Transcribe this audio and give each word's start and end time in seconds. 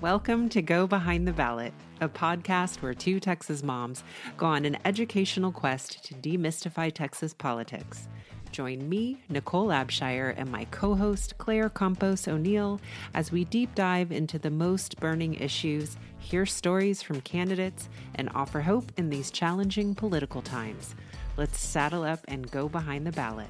Welcome 0.00 0.48
to 0.50 0.62
Go 0.62 0.86
Behind 0.86 1.26
the 1.26 1.32
Ballot, 1.32 1.72
a 2.00 2.08
podcast 2.08 2.82
where 2.82 2.94
two 2.94 3.18
Texas 3.18 3.62
moms 3.62 4.04
go 4.36 4.46
on 4.46 4.64
an 4.64 4.76
educational 4.84 5.52
quest 5.52 6.04
to 6.04 6.14
demystify 6.14 6.92
Texas 6.92 7.32
politics. 7.32 8.08
Join 8.52 8.88
me, 8.88 9.22
Nicole 9.28 9.68
Abshire, 9.68 10.34
and 10.36 10.50
my 10.50 10.66
co 10.66 10.94
host, 10.94 11.38
Claire 11.38 11.68
Campos 11.68 12.28
O'Neill, 12.28 12.80
as 13.14 13.32
we 13.32 13.44
deep 13.44 13.74
dive 13.74 14.12
into 14.12 14.38
the 14.38 14.50
most 14.50 15.00
burning 15.00 15.34
issues, 15.34 15.96
hear 16.18 16.46
stories 16.46 17.02
from 17.02 17.20
candidates, 17.22 17.88
and 18.14 18.30
offer 18.34 18.60
hope 18.60 18.92
in 18.96 19.10
these 19.10 19.30
challenging 19.30 19.94
political 19.94 20.42
times. 20.42 20.94
Let's 21.36 21.58
saddle 21.58 22.04
up 22.04 22.20
and 22.28 22.50
go 22.50 22.68
behind 22.68 23.06
the 23.06 23.12
ballot. 23.12 23.48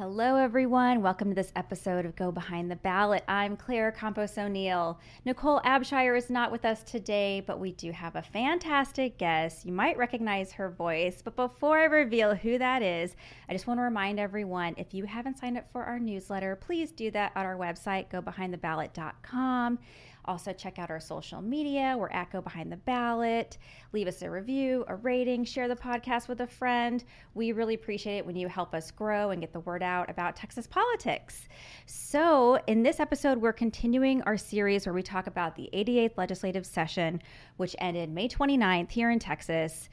Hello, 0.00 0.36
everyone. 0.36 1.02
Welcome 1.02 1.28
to 1.28 1.34
this 1.34 1.52
episode 1.54 2.06
of 2.06 2.16
Go 2.16 2.32
Behind 2.32 2.70
the 2.70 2.76
Ballot. 2.76 3.22
I'm 3.28 3.54
Claire 3.54 3.92
Campos 3.92 4.38
O'Neill. 4.38 4.98
Nicole 5.26 5.60
Abshire 5.60 6.16
is 6.16 6.30
not 6.30 6.50
with 6.50 6.64
us 6.64 6.82
today, 6.82 7.42
but 7.46 7.60
we 7.60 7.72
do 7.72 7.92
have 7.92 8.16
a 8.16 8.22
fantastic 8.22 9.18
guest. 9.18 9.66
You 9.66 9.72
might 9.72 9.98
recognize 9.98 10.52
her 10.52 10.70
voice, 10.70 11.20
but 11.22 11.36
before 11.36 11.76
I 11.76 11.84
reveal 11.84 12.34
who 12.34 12.56
that 12.56 12.80
is, 12.80 13.14
I 13.46 13.52
just 13.52 13.66
want 13.66 13.76
to 13.76 13.82
remind 13.82 14.18
everyone 14.18 14.74
if 14.78 14.94
you 14.94 15.04
haven't 15.04 15.38
signed 15.38 15.58
up 15.58 15.70
for 15.70 15.84
our 15.84 15.98
newsletter, 15.98 16.56
please 16.56 16.92
do 16.92 17.10
that 17.10 17.32
on 17.36 17.44
our 17.44 17.58
website, 17.58 18.08
gobehindtheballot.com. 18.08 19.78
Also, 20.24 20.52
check 20.52 20.78
out 20.78 20.90
our 20.90 21.00
social 21.00 21.40
media. 21.42 21.96
We're 21.98 22.10
at 22.10 22.30
Go 22.30 22.40
Behind 22.40 22.70
the 22.70 22.76
Ballot. 22.76 23.58
Leave 23.92 24.06
us 24.06 24.22
a 24.22 24.30
review, 24.30 24.84
a 24.88 24.96
rating, 24.96 25.44
share 25.44 25.68
the 25.68 25.76
podcast 25.76 26.28
with 26.28 26.40
a 26.40 26.46
friend. 26.46 27.02
We 27.34 27.52
really 27.52 27.74
appreciate 27.74 28.18
it 28.18 28.26
when 28.26 28.36
you 28.36 28.48
help 28.48 28.74
us 28.74 28.90
grow 28.90 29.30
and 29.30 29.40
get 29.40 29.52
the 29.52 29.60
word 29.60 29.82
out 29.82 30.10
about 30.10 30.36
Texas 30.36 30.66
politics. 30.66 31.48
So, 31.86 32.58
in 32.66 32.82
this 32.82 33.00
episode, 33.00 33.38
we're 33.38 33.52
continuing 33.52 34.22
our 34.22 34.36
series 34.36 34.86
where 34.86 34.94
we 34.94 35.02
talk 35.02 35.26
about 35.26 35.56
the 35.56 35.68
88th 35.72 36.16
legislative 36.16 36.66
session, 36.66 37.22
which 37.56 37.74
ended 37.78 38.10
May 38.10 38.28
29th 38.28 38.90
here 38.90 39.10
in 39.10 39.18
Texas 39.18 39.88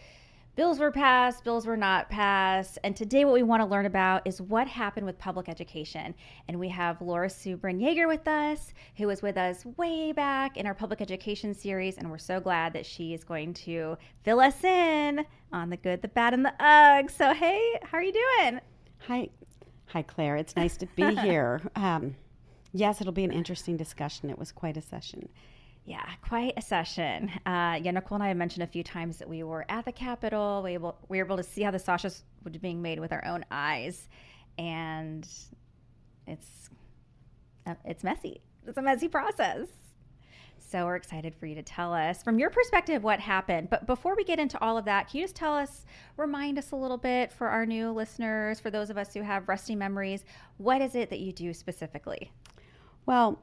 bills 0.58 0.80
were 0.80 0.92
passed, 0.92 1.44
bills 1.44 1.68
were 1.68 1.78
not 1.78 2.10
passed. 2.10 2.80
And 2.84 2.96
today, 2.96 3.24
what 3.24 3.36
we 3.36 3.44
want 3.44 3.62
to 3.62 3.66
learn 3.66 3.86
about 3.86 4.24
is 4.26 4.42
what 4.42 4.68
happened 4.68 5.06
with 5.06 5.18
public 5.20 5.48
education. 5.48 6.16
And 6.48 6.60
we 6.60 6.68
have 6.70 7.00
Laura 7.00 7.28
Subrin 7.28 7.80
Yeager 7.80 8.08
with 8.08 8.28
us, 8.28 8.74
who 8.98 9.08
was 9.08 9.22
with 9.22 9.38
us 9.38 9.66
way 9.78 10.12
back 10.12 10.58
in 10.58 10.66
our 10.66 10.74
public 10.74 11.00
education 11.00 11.54
series. 11.54 11.98
And 11.98 12.10
we're 12.10 12.18
so 12.18 12.40
glad 12.40 12.74
that 12.74 12.88
she 12.88 13.14
is 13.14 13.24
going 13.24 13.54
to 13.54 13.98
fill 14.24 14.40
us 14.40 14.64
in 14.64 15.24
on 15.54 15.70
the 15.70 15.78
good, 15.78 16.02
the 16.02 16.08
bad, 16.08 16.34
and 16.34 16.44
the 16.44 16.54
ugh. 16.60 17.10
So, 17.12 17.34
hey, 17.34 17.80
how 17.84 18.00
are 18.00 18.04
you 18.04 18.14
doing? 18.14 18.60
Hi. 19.08 19.30
Hi, 19.92 20.02
Claire. 20.02 20.38
It's 20.38 20.56
nice 20.56 20.76
to 20.78 20.88
be 20.88 21.16
here. 21.22 21.62
Um, 21.76 22.16
yes, 22.74 23.00
it'll 23.00 23.14
be 23.14 23.24
an 23.24 23.32
interesting 23.32 23.78
discussion. 23.78 24.32
It 24.32 24.40
was 24.40 24.52
quite 24.52 24.76
a 24.76 24.82
session. 24.82 25.30
Yeah, 25.88 26.06
quite 26.22 26.54
a 26.58 26.62
session. 26.62 27.32
Uh, 27.46 27.80
yeah, 27.82 27.92
Nicole 27.92 28.18
and 28.18 28.24
I 28.24 28.28
have 28.28 28.36
mentioned 28.36 28.64
a 28.64 28.68
few 28.68 28.84
times 28.84 29.20
that 29.20 29.30
we 29.30 29.44
were 29.44 29.66
at 29.70 29.86
the 29.86 29.94
Capitol. 29.94 30.62
We, 30.62 30.74
able, 30.74 30.98
we 31.08 31.18
were 31.18 31.26
able 31.26 31.38
to 31.38 31.44
see 31.44 31.62
how 31.62 31.72
the 31.72 31.80
sausages 31.80 32.24
were 32.44 32.52
being 32.52 32.82
made 32.82 33.00
with 33.00 33.14
our 33.14 33.24
own 33.24 33.46
eyes, 33.52 34.10
and 34.58 35.26
it's 36.28 36.70
uh, 37.66 37.76
it's 37.86 38.04
messy. 38.04 38.42
It's 38.68 38.78
a 38.78 38.82
messy 38.82 39.08
process. 39.08 39.70
So 40.60 40.84
we're 40.84 40.98
excited 40.98 41.34
for 41.34 41.46
you 41.46 41.56
to 41.56 41.64
tell 41.64 41.94
us 41.94 42.22
from 42.22 42.38
your 42.38 42.50
perspective 42.50 43.02
what 43.02 43.22
happened. 43.22 43.70
But 43.70 43.88
before 43.88 44.14
we 44.18 44.26
get 44.26 44.40
into 44.40 44.62
all 44.62 44.78
of 44.78 44.84
that, 44.84 45.10
can 45.10 45.22
you 45.22 45.24
just 45.24 45.38
tell 45.38 45.56
us, 45.56 45.86
remind 46.18 46.60
us 46.60 46.72
a 46.72 46.76
little 46.76 46.98
bit 46.98 47.32
for 47.32 47.48
our 47.48 47.66
new 47.66 47.92
listeners, 47.92 48.60
for 48.60 48.70
those 48.70 48.90
of 48.90 48.98
us 48.98 49.14
who 49.14 49.22
have 49.22 49.48
rusty 49.48 49.74
memories, 49.74 50.26
what 50.58 50.82
is 50.82 50.96
it 50.96 51.10
that 51.12 51.20
you 51.20 51.32
do 51.32 51.54
specifically? 51.54 52.34
Well, 53.06 53.42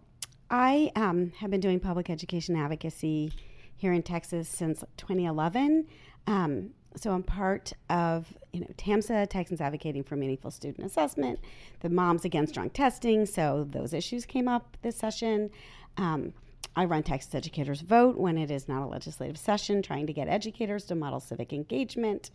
I 0.50 0.92
um, 0.96 1.32
have 1.38 1.50
been 1.50 1.60
doing 1.60 1.80
public 1.80 2.10
education 2.10 2.56
advocacy 2.56 3.32
here 3.76 3.92
in 3.92 4.02
Texas 4.02 4.48
since 4.48 4.84
2011. 4.96 5.86
Um, 6.26 6.70
so 6.96 7.12
I'm 7.12 7.22
part 7.22 7.72
of 7.90 8.32
you 8.52 8.60
know 8.60 8.68
TAMSA, 8.76 9.28
Texans 9.28 9.60
Advocating 9.60 10.04
for 10.04 10.16
Meaningful 10.16 10.50
Student 10.50 10.86
Assessment, 10.86 11.40
the 11.80 11.88
Moms 11.88 12.24
Against 12.24 12.54
Drunk 12.54 12.72
Testing. 12.72 13.26
So 13.26 13.66
those 13.68 13.92
issues 13.92 14.24
came 14.26 14.46
up 14.48 14.76
this 14.82 14.96
session. 14.96 15.50
Um, 15.96 16.32
I 16.76 16.86
run 16.86 17.02
Texas 17.02 17.34
Educators 17.34 17.80
Vote 17.80 18.16
when 18.16 18.36
it 18.36 18.50
is 18.50 18.68
not 18.68 18.82
a 18.82 18.86
legislative 18.86 19.38
session, 19.38 19.82
trying 19.82 20.06
to 20.06 20.12
get 20.12 20.28
educators 20.28 20.84
to 20.86 20.94
model 20.94 21.20
civic 21.20 21.52
engagement. 21.52 22.30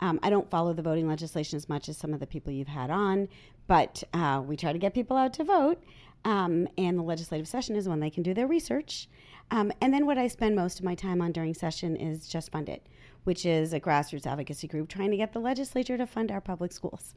Um, 0.00 0.18
I 0.22 0.30
don't 0.30 0.48
follow 0.48 0.72
the 0.72 0.82
voting 0.82 1.08
legislation 1.08 1.56
as 1.56 1.68
much 1.68 1.88
as 1.88 1.96
some 1.96 2.14
of 2.14 2.20
the 2.20 2.26
people 2.26 2.52
you've 2.52 2.68
had 2.68 2.90
on, 2.90 3.28
but 3.66 4.02
uh, 4.14 4.42
we 4.44 4.56
try 4.56 4.72
to 4.72 4.78
get 4.78 4.94
people 4.94 5.16
out 5.16 5.32
to 5.34 5.44
vote. 5.44 5.82
Um, 6.24 6.68
and 6.76 6.98
the 6.98 7.02
legislative 7.02 7.48
session 7.48 7.76
is 7.76 7.88
when 7.88 8.00
they 8.00 8.10
can 8.10 8.22
do 8.22 8.34
their 8.34 8.46
research. 8.46 9.08
Um, 9.50 9.72
and 9.80 9.92
then 9.92 10.06
what 10.06 10.18
I 10.18 10.28
spend 10.28 10.54
most 10.54 10.78
of 10.78 10.84
my 10.84 10.94
time 10.94 11.20
on 11.20 11.32
during 11.32 11.54
session 11.54 11.96
is 11.96 12.28
Just 12.28 12.52
Fund 12.52 12.68
It, 12.68 12.86
which 13.24 13.46
is 13.46 13.72
a 13.72 13.80
grassroots 13.80 14.26
advocacy 14.26 14.68
group 14.68 14.88
trying 14.88 15.10
to 15.10 15.16
get 15.16 15.32
the 15.32 15.40
legislature 15.40 15.96
to 15.96 16.06
fund 16.06 16.30
our 16.30 16.40
public 16.40 16.72
schools. 16.72 17.14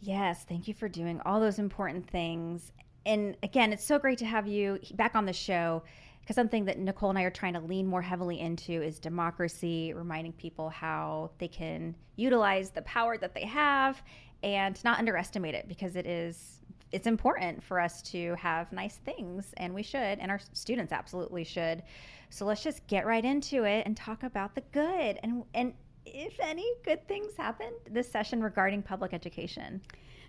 Yes, 0.00 0.44
thank 0.48 0.68
you 0.68 0.74
for 0.74 0.88
doing 0.88 1.20
all 1.24 1.40
those 1.40 1.58
important 1.58 2.08
things. 2.10 2.72
And 3.06 3.36
again, 3.42 3.72
it's 3.72 3.84
so 3.84 3.98
great 3.98 4.18
to 4.18 4.26
have 4.26 4.46
you 4.46 4.78
back 4.94 5.14
on 5.14 5.24
the 5.24 5.32
show 5.32 5.82
because 6.20 6.34
something 6.34 6.64
that 6.64 6.78
Nicole 6.78 7.10
and 7.10 7.18
I 7.18 7.22
are 7.22 7.30
trying 7.30 7.54
to 7.54 7.60
lean 7.60 7.86
more 7.86 8.02
heavily 8.02 8.40
into 8.40 8.82
is 8.82 8.98
democracy, 8.98 9.92
reminding 9.94 10.32
people 10.32 10.68
how 10.68 11.30
they 11.38 11.46
can 11.46 11.94
utilize 12.16 12.70
the 12.70 12.82
power 12.82 13.16
that 13.16 13.32
they 13.32 13.46
have 13.46 14.02
and 14.42 14.82
not 14.84 14.98
underestimate 14.98 15.54
it 15.54 15.68
because 15.68 15.94
it 15.94 16.04
is 16.04 16.55
it's 16.92 17.06
important 17.06 17.62
for 17.62 17.80
us 17.80 18.02
to 18.02 18.34
have 18.36 18.72
nice 18.72 18.96
things 18.96 19.52
and 19.56 19.74
we 19.74 19.82
should 19.82 20.18
and 20.18 20.30
our 20.30 20.40
students 20.52 20.92
absolutely 20.92 21.44
should. 21.44 21.82
So 22.30 22.44
let's 22.44 22.62
just 22.62 22.86
get 22.86 23.06
right 23.06 23.24
into 23.24 23.64
it 23.64 23.86
and 23.86 23.96
talk 23.96 24.22
about 24.22 24.54
the 24.54 24.62
good 24.72 25.18
and 25.22 25.44
and 25.54 25.74
if 26.04 26.38
any 26.40 26.66
good 26.84 27.06
things 27.08 27.36
happened 27.36 27.74
this 27.90 28.10
session 28.10 28.42
regarding 28.42 28.82
public 28.82 29.12
education. 29.12 29.80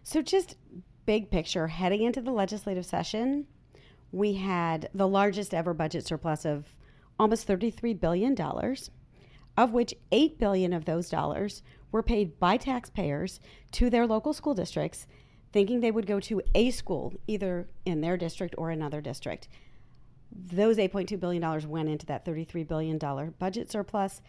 So 0.04 0.22
just 0.22 0.56
big 1.06 1.30
picture 1.30 1.68
heading 1.68 2.02
into 2.02 2.22
the 2.22 2.32
legislative 2.32 2.86
session 2.86 3.48
we 4.12 4.34
had 4.34 4.90
the 4.94 5.08
largest 5.08 5.54
ever 5.54 5.74
budget 5.74 6.06
surplus 6.06 6.46
of 6.46 6.76
almost 7.20 7.46
33 7.46 7.94
billion 7.94 8.36
dollars 8.36 8.90
of 9.56 9.72
which 9.72 9.94
8 10.12 10.38
billion 10.38 10.72
of 10.72 10.86
those 10.86 11.10
dollars 11.10 11.64
were 11.92 12.04
paid 12.04 12.40
by 12.40 12.58
taxpayers 12.58 13.40
to 13.72 13.90
their 13.90 14.06
local 14.06 14.34
school 14.34 14.54
districts 14.54 15.08
thinking 15.52 15.80
they 15.80 15.92
would 15.92 16.06
go 16.08 16.20
to 16.20 16.42
a 16.56 16.72
school, 16.72 17.14
either 17.28 17.68
in 17.86 18.02
their 18.02 18.18
district 18.18 18.56
or 18.58 18.70
another 18.70 19.02
district. 19.02 19.48
Those 20.32 20.78
$8.2 20.78 21.20
billion 21.20 21.70
went 21.70 21.90
into 21.90 22.06
that 22.08 22.26
$33 22.26 22.68
billion 22.68 23.34
budget 23.40 23.72
surplus. 23.72 24.22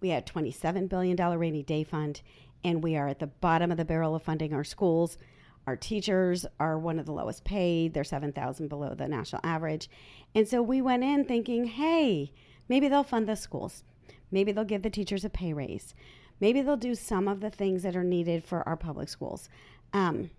We 0.00 0.10
had 0.10 0.26
$27 0.26 0.88
billion 0.88 1.16
rainy 1.16 1.62
day 1.62 1.84
fund, 1.84 2.22
and 2.64 2.82
we 2.82 2.96
are 2.96 3.08
at 3.08 3.18
the 3.18 3.26
bottom 3.26 3.70
of 3.70 3.76
the 3.76 3.84
barrel 3.84 4.14
of 4.14 4.22
funding 4.22 4.54
our 4.54 4.64
schools. 4.64 5.18
Our 5.66 5.76
teachers 5.76 6.46
are 6.58 6.78
one 6.78 6.98
of 6.98 7.06
the 7.06 7.12
lowest 7.12 7.44
paid. 7.44 7.92
They're 7.92 8.04
7,000 8.04 8.68
below 8.68 8.94
the 8.94 9.08
national 9.08 9.42
average. 9.44 9.90
And 10.34 10.48
so 10.48 10.62
we 10.62 10.80
went 10.80 11.04
in 11.04 11.24
thinking, 11.24 11.64
hey, 11.64 12.32
maybe 12.68 12.88
they'll 12.88 13.02
fund 13.02 13.28
the 13.28 13.36
schools. 13.36 13.84
Maybe 14.30 14.52
they'll 14.52 14.64
give 14.64 14.82
the 14.82 14.90
teachers 14.90 15.24
a 15.24 15.30
pay 15.30 15.52
raise. 15.52 15.94
Maybe 16.40 16.62
they'll 16.62 16.76
do 16.76 16.94
some 16.94 17.28
of 17.28 17.40
the 17.40 17.50
things 17.50 17.82
that 17.82 17.96
are 17.96 18.04
needed 18.04 18.44
for 18.44 18.66
our 18.66 18.76
public 18.76 19.08
schools. 19.08 19.48
Um, 19.92 20.30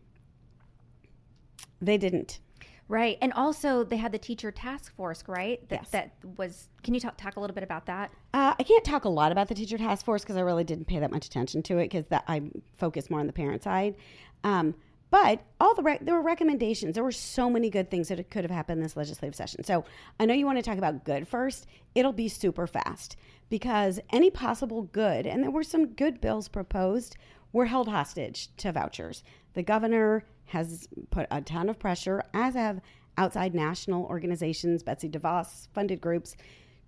they 1.82 1.98
didn't. 1.98 2.40
Right. 2.88 3.18
And 3.22 3.32
also, 3.32 3.86
they 3.86 3.96
had 3.96 4.12
the 4.12 4.18
teacher 4.18 4.52
task 4.52 4.94
force, 4.96 5.24
right? 5.26 5.68
That, 5.70 5.80
yes. 5.84 5.90
that 5.92 6.12
was, 6.38 6.68
can 6.84 6.94
you 6.94 7.00
talk, 7.00 7.16
talk 7.16 7.38
a 7.38 7.40
little 7.40 7.54
bit 7.54 7.64
about 7.64 7.86
that? 7.86 8.12
Uh, 8.34 8.54
I 8.60 8.64
can't 8.64 8.84
talk 8.84 9.06
a 9.06 9.10
lot 9.10 9.32
about 9.32 9.48
the 9.48 9.56
teacher 9.56 9.78
task 9.78 10.04
force 10.04 10.24
because 10.24 10.36
I 10.36 10.42
really 10.42 10.66
didn't 10.66 10.88
pay 10.88 11.00
that 11.00 11.10
much 11.10 11.26
attention 11.26 11.64
to 11.64 11.78
it 11.78 11.90
because 11.90 12.04
I 12.28 12.42
focus 12.78 13.10
more 13.10 13.22
on 13.22 13.28
the 13.28 13.34
parent 13.34 13.64
side. 13.64 13.96
Um, 14.44 14.76
but 15.10 15.42
all 15.60 15.76
the 15.76 16.00
there 16.02 16.16
were 16.16 16.22
recommendations. 16.22 16.96
There 16.96 17.04
were 17.04 17.12
so 17.12 17.50
many 17.50 17.70
good 17.70 17.92
things 17.92 18.08
that 18.08 18.30
could 18.30 18.44
have 18.44 18.52
happened 18.52 18.82
this 18.82 18.96
legislative 18.96 19.36
session. 19.36 19.64
So 19.64 19.84
I 20.20 20.26
know 20.26 20.34
you 20.34 20.46
want 20.46 20.58
to 20.58 20.64
talk 20.64 20.78
about 20.78 21.04
good 21.04 21.28
first. 21.28 21.68
It'll 21.96 22.14
be 22.14 22.30
super 22.30 22.66
fast 22.66 23.18
because 23.50 24.00
any 24.12 24.32
possible 24.32 24.84
good, 24.84 25.28
and 25.28 25.44
there 25.44 25.52
were 25.52 25.64
some 25.64 25.88
good 25.88 26.22
bills 26.22 26.48
proposed, 26.48 27.18
were 27.54 27.66
held 27.66 27.88
hostage 27.88 28.56
to 28.58 28.72
vouchers. 28.72 29.24
The 29.54 29.64
governor 29.64 30.26
has 30.46 30.88
put 31.10 31.28
a 31.32 31.42
ton 31.42 31.70
of 31.70 31.80
pressure, 31.80 32.24
as 32.34 32.56
have 32.56 32.82
outside 33.18 33.54
national 33.54 34.06
organizations, 34.06 34.84
Betsy 34.84 35.10
DeVos 35.10 35.68
funded 35.74 36.02
groups, 36.02 36.36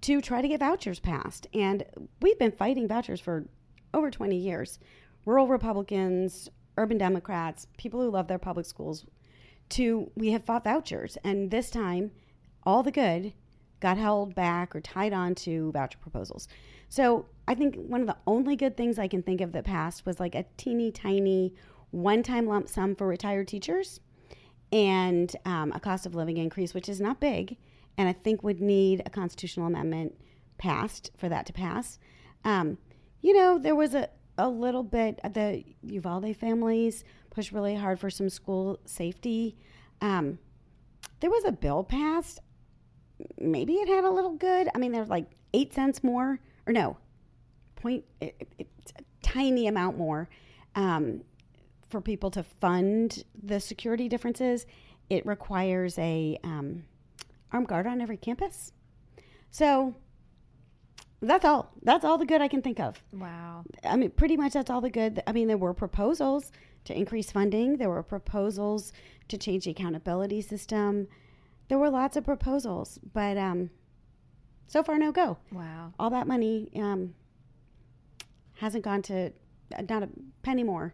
to 0.01 0.21
try 0.21 0.41
to 0.41 0.47
get 0.47 0.59
vouchers 0.59 0.99
passed. 0.99 1.47
And 1.53 1.83
we've 2.21 2.39
been 2.39 2.51
fighting 2.51 2.87
vouchers 2.87 3.21
for 3.21 3.45
over 3.93 4.11
20 4.11 4.35
years. 4.35 4.79
Rural 5.25 5.47
Republicans, 5.47 6.49
urban 6.77 6.97
Democrats, 6.97 7.67
people 7.77 8.01
who 8.01 8.09
love 8.09 8.27
their 8.27 8.39
public 8.39 8.65
schools, 8.65 9.05
to 9.69 10.11
we 10.15 10.31
have 10.31 10.43
fought 10.43 10.63
vouchers. 10.63 11.17
And 11.23 11.51
this 11.51 11.69
time, 11.69 12.11
all 12.63 12.83
the 12.83 12.91
good 12.91 13.33
got 13.79 13.97
held 13.97 14.35
back 14.35 14.75
or 14.75 14.81
tied 14.81 15.13
on 15.13 15.35
to 15.35 15.71
voucher 15.71 15.97
proposals. 15.99 16.47
So 16.93 17.25
I 17.47 17.55
think 17.55 17.75
one 17.75 18.01
of 18.01 18.07
the 18.07 18.17
only 18.27 18.55
good 18.55 18.77
things 18.77 18.99
I 18.99 19.07
can 19.07 19.23
think 19.23 19.41
of 19.41 19.51
that 19.53 19.63
passed 19.63 20.05
was 20.05 20.19
like 20.19 20.35
a 20.35 20.45
teeny 20.57 20.91
tiny 20.91 21.55
one 21.89 22.21
time 22.21 22.45
lump 22.45 22.69
sum 22.69 22.93
for 22.93 23.07
retired 23.07 23.47
teachers 23.47 23.99
and 24.71 25.35
um, 25.43 25.71
a 25.71 25.79
cost 25.79 26.05
of 26.05 26.13
living 26.13 26.37
increase, 26.37 26.75
which 26.75 26.87
is 26.87 27.01
not 27.01 27.19
big, 27.19 27.57
and 27.97 28.07
I 28.07 28.13
think 28.13 28.43
would 28.43 28.61
need 28.61 29.01
a 29.07 29.09
constitutional 29.09 29.65
amendment 29.65 30.13
passed 30.59 31.09
for 31.17 31.27
that 31.29 31.47
to 31.47 31.53
pass. 31.53 31.97
Um, 32.45 32.77
you 33.21 33.33
know, 33.33 33.57
there 33.57 33.75
was 33.75 33.95
a, 33.95 34.07
a 34.37 34.47
little 34.47 34.83
bit, 34.83 35.19
the 35.33 35.63
Uvalde 35.81 36.37
families 36.37 37.03
pushed 37.31 37.51
really 37.51 37.73
hard 37.73 37.99
for 37.99 38.11
some 38.11 38.29
school 38.29 38.79
safety. 38.85 39.57
Um, 39.99 40.37
there 41.21 41.31
was 41.31 41.43
a 41.43 41.51
bill 41.51 41.83
passed. 41.83 42.39
Maybe 43.39 43.77
it 43.77 43.87
had 43.87 44.03
a 44.03 44.11
little 44.11 44.33
good. 44.33 44.69
I 44.75 44.77
mean, 44.77 44.91
there's 44.91 45.09
like 45.09 45.25
eight 45.55 45.73
cents 45.73 46.03
more, 46.03 46.39
or 46.65 46.73
no, 46.73 46.97
point, 47.75 48.03
it, 48.21 48.35
it, 48.39 48.67
it's 48.81 48.93
a 48.97 49.03
tiny 49.21 49.67
amount 49.67 49.97
more 49.97 50.29
um, 50.75 51.21
for 51.89 52.01
people 52.01 52.31
to 52.31 52.43
fund 52.43 53.23
the 53.43 53.59
security 53.59 54.09
differences, 54.09 54.65
it 55.09 55.25
requires 55.25 55.97
a 55.99 56.39
um, 56.43 56.83
armed 57.51 57.67
guard 57.67 57.85
on 57.85 58.01
every 58.01 58.17
campus. 58.17 58.71
So 59.51 59.93
that's 61.21 61.45
all. 61.45 61.71
That's 61.83 62.03
all 62.03 62.17
the 62.17 62.25
good 62.25 62.41
I 62.41 62.47
can 62.47 62.61
think 62.61 62.79
of. 62.79 63.01
Wow. 63.13 63.63
I 63.83 63.95
mean, 63.95 64.09
pretty 64.11 64.35
much 64.35 64.53
that's 64.53 64.69
all 64.69 64.81
the 64.81 64.89
good. 64.89 65.21
I 65.27 65.31
mean, 65.31 65.47
there 65.47 65.57
were 65.57 65.73
proposals 65.73 66.51
to 66.85 66.97
increase 66.97 67.31
funding. 67.31 67.77
There 67.77 67.89
were 67.89 68.03
proposals 68.03 68.91
to 69.27 69.37
change 69.37 69.65
the 69.65 69.71
accountability 69.71 70.41
system. 70.41 71.07
There 71.69 71.77
were 71.77 71.89
lots 71.89 72.17
of 72.17 72.25
proposals, 72.25 72.99
but 73.13 73.37
um, 73.37 73.69
so 74.67 74.83
far 74.83 74.97
no 74.97 75.11
go. 75.11 75.37
Wow. 75.51 75.93
All 75.99 76.09
that 76.09 76.27
money 76.27 76.69
um, 76.75 77.13
hasn't 78.55 78.83
gone 78.83 79.01
to 79.03 79.31
not 79.89 80.03
a 80.03 80.09
penny 80.41 80.63
more 80.63 80.93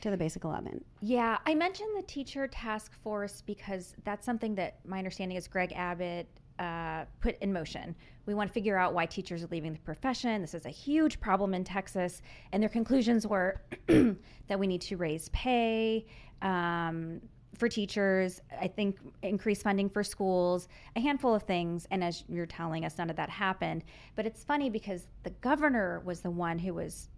to 0.00 0.10
the 0.10 0.16
basic 0.16 0.44
allotment. 0.44 0.84
Yeah, 1.00 1.38
I 1.46 1.54
mentioned 1.54 1.90
the 1.96 2.02
teacher 2.02 2.46
task 2.46 2.92
force 3.02 3.42
because 3.42 3.94
that's 4.04 4.24
something 4.24 4.54
that 4.54 4.78
my 4.86 4.98
understanding 4.98 5.36
is 5.36 5.46
Greg 5.46 5.72
Abbott 5.74 6.26
uh, 6.58 7.04
put 7.20 7.38
in 7.40 7.52
motion. 7.52 7.94
We 8.26 8.34
want 8.34 8.48
to 8.48 8.52
figure 8.52 8.76
out 8.76 8.94
why 8.94 9.06
teachers 9.06 9.42
are 9.42 9.48
leaving 9.50 9.72
the 9.72 9.78
profession. 9.80 10.40
This 10.40 10.54
is 10.54 10.66
a 10.66 10.70
huge 10.70 11.20
problem 11.20 11.54
in 11.54 11.64
Texas. 11.64 12.22
And 12.52 12.62
their 12.62 12.70
conclusions 12.70 13.26
were 13.26 13.62
that 13.86 14.58
we 14.58 14.66
need 14.66 14.82
to 14.82 14.96
raise 14.96 15.30
pay 15.30 16.06
um, 16.42 17.20
for 17.58 17.68
teachers, 17.68 18.40
I 18.60 18.68
think 18.68 18.98
increased 19.22 19.62
funding 19.62 19.88
for 19.90 20.02
schools, 20.02 20.68
a 20.96 21.00
handful 21.00 21.34
of 21.34 21.42
things. 21.42 21.86
And 21.90 22.02
as 22.02 22.24
you're 22.28 22.46
telling 22.46 22.84
us, 22.84 22.96
none 22.98 23.10
of 23.10 23.16
that 23.16 23.28
happened. 23.28 23.84
But 24.16 24.26
it's 24.26 24.44
funny 24.44 24.70
because 24.70 25.06
the 25.24 25.30
governor 25.30 26.00
was 26.04 26.20
the 26.20 26.30
one 26.30 26.58
who 26.58 26.74
was 26.74 27.08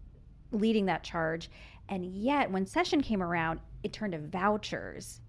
leading 0.50 0.86
that 0.86 1.02
charge. 1.02 1.50
And 1.88 2.04
yet, 2.04 2.50
when 2.50 2.66
session 2.66 3.00
came 3.00 3.22
around, 3.22 3.60
it 3.82 3.92
turned 3.92 4.12
to 4.12 4.18
vouchers. 4.18 5.20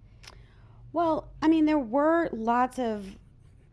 Well, 0.92 1.28
I 1.42 1.48
mean, 1.48 1.64
there 1.64 1.78
were 1.78 2.28
lots 2.32 2.78
of 2.78 3.18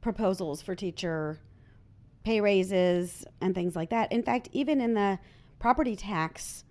proposals 0.02 0.62
for 0.62 0.76
teacher 0.76 1.40
pay 2.24 2.42
raises 2.42 3.26
and 3.40 3.56
things 3.56 3.76
like 3.76 3.90
that. 3.90 4.12
In 4.12 4.24
fact, 4.24 4.50
even 4.52 4.82
in 4.82 4.94
the 4.94 5.20
property 5.60 5.96
tax 5.96 6.64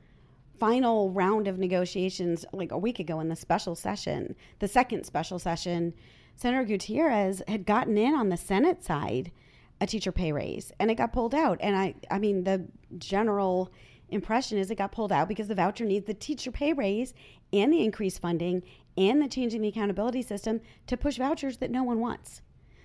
final 0.60 1.10
round 1.10 1.48
of 1.48 1.58
negotiations, 1.58 2.44
like 2.52 2.70
a 2.70 2.78
week 2.78 3.00
ago 3.00 3.18
in 3.18 3.28
the 3.28 3.36
special 3.36 3.74
session, 3.74 4.36
the 4.58 4.68
second 4.68 5.04
special 5.04 5.38
session, 5.38 5.94
Senator 6.36 6.64
Gutierrez 6.64 7.42
had 7.48 7.66
gotten 7.66 7.98
in 7.98 8.14
on 8.14 8.28
the 8.28 8.36
Senate 8.36 8.84
side 8.84 9.32
a 9.80 9.86
teacher 9.86 10.12
pay 10.12 10.32
raise 10.32 10.70
and 10.78 10.90
it 10.90 10.96
got 10.96 11.12
pulled 11.12 11.34
out. 11.34 11.58
And 11.60 11.74
I, 11.74 11.94
I 12.10 12.18
mean, 12.18 12.44
the 12.44 12.66
general 12.98 13.72
impression 14.10 14.58
is 14.58 14.70
it 14.70 14.76
got 14.76 14.92
pulled 14.92 15.12
out 15.12 15.28
because 15.28 15.48
the 15.48 15.54
voucher 15.54 15.84
needs 15.84 16.06
the 16.06 16.14
teacher 16.14 16.50
pay 16.50 16.72
raise 16.72 17.14
and 17.52 17.72
the 17.72 17.82
increased 17.82 18.20
funding 18.20 18.62
and 18.96 19.22
the 19.22 19.28
changing 19.28 19.62
the 19.62 19.68
accountability 19.68 20.22
system 20.22 20.60
to 20.86 20.96
push 20.96 21.16
vouchers 21.16 21.56
that 21.58 21.70
no 21.70 21.82
one 21.82 22.00
wants. 22.00 22.42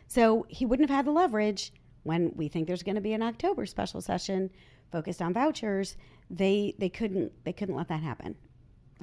So 0.07 0.45
he 0.50 0.66
wouldn't 0.66 0.89
have 0.89 0.95
had 0.95 1.06
the 1.06 1.12
leverage 1.12 1.74
when 2.04 2.31
we 2.36 2.48
think 2.48 2.68
there's 2.68 2.83
going 2.83 2.95
to 2.95 3.01
be 3.01 3.13
an 3.13 3.24
October 3.24 3.66
special 3.66 4.00
session 4.00 4.50
focused 4.92 5.21
on 5.21 5.33
vouchers. 5.33 5.98
They 6.30 6.74
they 6.77 6.89
couldn't 6.89 7.31
they 7.44 7.54
couldn't 7.54 7.75
let 7.75 7.88
that 7.89 8.01
happen. 8.01 8.36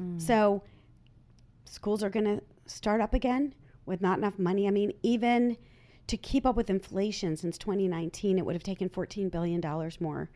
Mm. 0.00 0.20
So 0.20 0.62
schools 1.64 2.02
are 2.02 2.10
going 2.10 2.24
to 2.24 2.42
start 2.66 3.00
up 3.00 3.14
again 3.14 3.54
with 3.86 4.00
not 4.00 4.18
enough 4.18 4.38
money. 4.38 4.66
I 4.66 4.70
mean, 4.70 4.92
even 5.02 5.56
to 6.06 6.16
keep 6.16 6.44
up 6.44 6.56
with 6.56 6.68
inflation 6.68 7.36
since 7.36 7.56
2019, 7.58 8.38
it 8.38 8.44
would 8.44 8.54
have 8.54 8.62
taken 8.62 8.88
14 8.88 9.28
billion 9.28 9.60
dollars 9.60 10.00
more 10.00 10.30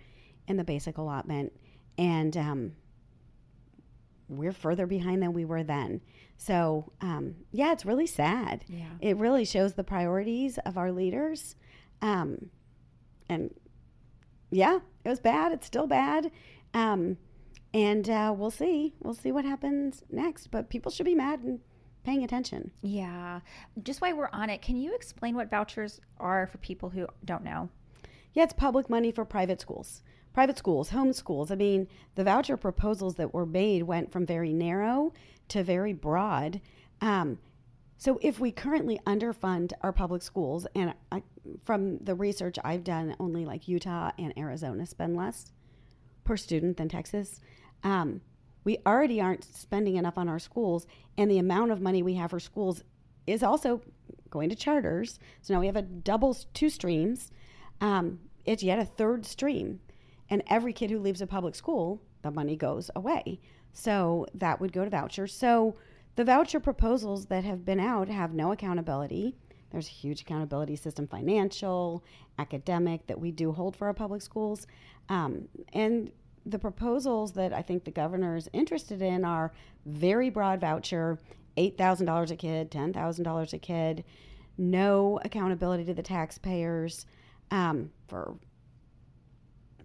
in 0.49 0.57
the 0.57 0.65
basic 0.65 0.97
allotment 0.97 1.53
and 1.99 2.37
um, 2.37 2.73
we're 4.29 4.53
further 4.53 4.87
behind 4.87 5.23
than 5.23 5.33
we 5.33 5.45
were 5.45 5.63
then. 5.63 6.01
So, 6.37 6.93
um, 7.01 7.37
yeah, 7.53 7.73
it's 7.73 7.87
really 7.87 8.07
sad. 8.07 8.65
Yeah. 8.69 8.87
It 9.01 9.17
really 9.17 9.45
shows 9.45 9.75
the 9.75 9.85
priorities 9.85 10.59
of 10.59 10.77
our 10.77 10.93
leaders. 10.93 11.57
Um, 12.03 12.51
and 13.29 13.55
yeah, 14.51 14.79
it 15.05 15.09
was 15.09 15.21
bad. 15.21 15.53
It's 15.53 15.67
still 15.67 15.87
bad. 15.87 16.31
Um, 16.77 17.17
and 17.75 18.09
uh, 18.09 18.35
we'll 18.37 18.51
see. 18.51 18.95
We'll 19.03 19.15
see 19.15 19.33
what 19.33 19.45
happens 19.45 20.05
next. 20.11 20.51
But 20.51 20.71
people 20.71 20.93
should 20.93 21.07
be 21.07 21.15
mad 21.15 21.41
and 21.41 21.59
paying 22.05 22.23
attention. 22.23 22.71
Yeah. 22.83 23.41
Just 23.83 24.01
while 24.01 24.15
we're 24.15 24.29
on 24.33 24.51
it, 24.51 24.63
can 24.63 24.77
you 24.77 24.95
explain 24.95 25.35
what 25.35 25.51
vouchers 25.51 26.01
are 26.19 26.47
for 26.47 26.59
people 26.59 26.91
who 26.91 27.09
don't 27.25 27.43
know? 27.43 27.71
Yeah, 28.35 28.45
it's 28.45 28.53
public 28.53 28.91
money 28.91 29.11
for 29.11 29.25
private 29.25 29.61
schools 29.61 30.03
private 30.37 30.59
schools, 30.59 30.91
home 30.91 31.15
schools. 31.15 31.51
I 31.51 31.55
mean, 31.55 31.89
the 32.15 32.23
voucher 32.23 32.59
proposals 32.59 33.15
that 33.15 33.33
were 33.33 33.47
made 33.47 33.85
went 33.85 34.13
from 34.13 34.27
very 34.27 34.53
narrow 34.53 35.15
to 35.49 35.63
very 35.63 35.95
broad. 35.95 36.61
Um, 37.01 37.39
so 37.97 38.19
if 38.21 38.39
we 38.39 38.53
currently 38.53 39.01
underfund 39.07 39.73
our 39.81 39.95
public 39.95 40.21
schools, 40.21 40.67
and 40.75 40.93
I, 41.11 41.23
from 41.65 41.97
the 42.05 42.15
research 42.15 42.59
I've 42.63 42.85
done, 42.85 43.17
only 43.19 43.47
like 43.47 43.67
Utah 43.67 44.11
and 44.19 44.37
Arizona 44.37 44.85
spend 44.85 45.17
less 45.17 45.53
per 46.27 46.37
student 46.37 46.77
than 46.77 46.89
Texas. 46.89 47.41
Um, 47.83 48.21
we 48.65 48.79
already 48.87 49.21
aren't 49.21 49.45
spending 49.45 49.97
enough 49.97 50.19
on 50.19 50.29
our 50.29 50.39
schools, 50.39 50.87
and 51.17 51.31
the 51.31 51.39
amount 51.39 51.71
of 51.71 51.81
money 51.81 52.03
we 52.03 52.15
have 52.15 52.31
for 52.31 52.41
schools 52.41 52.83
is 53.27 53.43
also 53.43 53.81
going 54.29 54.51
to 54.51 54.57
charters. 54.57 55.19
So 55.41 55.55
now 55.55 55.61
we 55.61 55.67
have 55.67 55.77
a 55.77 55.83
double 55.83 56.37
two 56.53 56.69
streams. 56.69 57.31
Um, 57.81 58.21
it's 58.45 58.63
yet 58.63 58.79
a 58.79 58.85
third 58.85 59.25
stream 59.25 59.81
and 60.29 60.43
every 60.49 60.73
kid 60.73 60.91
who 60.91 60.99
leaves 60.99 61.21
a 61.21 61.27
public 61.27 61.55
school, 61.55 62.03
the 62.23 62.31
money 62.31 62.57
goes 62.57 62.91
away. 62.97 63.41
So 63.73 64.27
that 64.35 64.61
would 64.61 64.73
go 64.73 64.85
to 64.85 64.91
vouchers. 64.91 65.35
So 65.35 65.77
the 66.17 66.25
voucher 66.25 66.61
proposals 66.61 67.27
that 67.27 67.45
have 67.45 67.65
been 67.65 67.81
out 67.81 68.09
have 68.09 68.33
no 68.33 68.53
accountability. 68.53 69.37
There's 69.71 69.89
a 69.89 69.93
huge 69.93 70.23
accountability 70.23 70.77
system, 70.77 71.07
financial, 71.07 72.05
academic, 72.39 73.07
that 73.07 73.21
we 73.21 73.31
do 73.31 73.53
hold 73.53 73.77
for 73.77 73.87
our 73.87 73.95
public 73.95 74.23
schools. 74.23 74.67
Um, 75.09 75.49
and 75.73 76.11
the 76.45 76.59
proposals 76.59 77.33
that 77.33 77.53
I 77.53 77.63
think 77.63 77.85
the 77.85 77.91
governor 77.91 78.37
is 78.37 78.49
interested 78.53 79.03
in 79.03 79.25
are 79.25 79.53
very 79.85 80.31
broad 80.31 80.61
voucher, 80.61 81.19
$8,000 81.57 82.31
a 82.31 82.37
kid, 82.37 82.71
$10,000 82.71 83.53
a 83.53 83.59
kid, 83.59 84.05
no 84.59 85.21
accountability 85.25 85.85
to 85.85 85.95
the 85.95 86.03
taxpayers 86.03 87.07
um, 87.51 87.91
for 88.09 88.37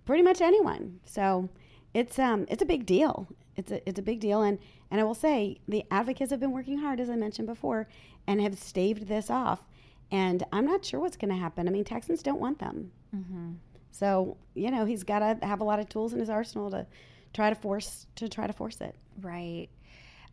pretty 0.05 0.23
much 0.23 0.41
anyone. 0.41 0.99
So 1.05 1.49
it's 1.93 2.17
um 2.19 2.45
it's 2.49 2.61
a 2.61 2.65
big 2.65 2.85
deal. 2.85 3.27
It's 3.55 3.71
a 3.71 3.87
it's 3.87 3.99
a 3.99 4.03
big 4.03 4.19
deal, 4.19 4.41
and 4.41 4.59
and 4.89 4.99
I 4.99 5.03
will 5.03 5.15
say 5.15 5.59
the 5.67 5.83
advocates 5.91 6.31
have 6.31 6.39
been 6.39 6.51
working 6.51 6.77
hard, 6.77 6.99
as 6.99 7.09
I 7.09 7.15
mentioned 7.15 7.47
before, 7.47 7.87
and 8.27 8.41
have 8.41 8.57
staved 8.57 9.07
this 9.07 9.29
off. 9.29 9.67
And 10.11 10.43
I'm 10.51 10.65
not 10.65 10.83
sure 10.83 10.99
what's 10.99 11.15
going 11.15 11.31
to 11.31 11.39
happen. 11.39 11.67
I 11.67 11.71
mean, 11.71 11.85
Texans 11.85 12.21
don't 12.21 12.41
want 12.41 12.59
them. 12.59 12.91
Mm-hmm. 13.15 13.51
So 13.91 14.37
you 14.53 14.71
know 14.71 14.85
he's 14.85 15.03
got 15.03 15.19
to 15.19 15.45
have 15.45 15.61
a 15.61 15.63
lot 15.63 15.79
of 15.79 15.89
tools 15.89 16.13
in 16.13 16.19
his 16.19 16.29
arsenal 16.29 16.71
to 16.71 16.85
try 17.33 17.49
to 17.49 17.55
force 17.55 18.07
to 18.15 18.27
try 18.29 18.47
to 18.47 18.53
force 18.53 18.81
it. 18.81 18.95
Right. 19.21 19.69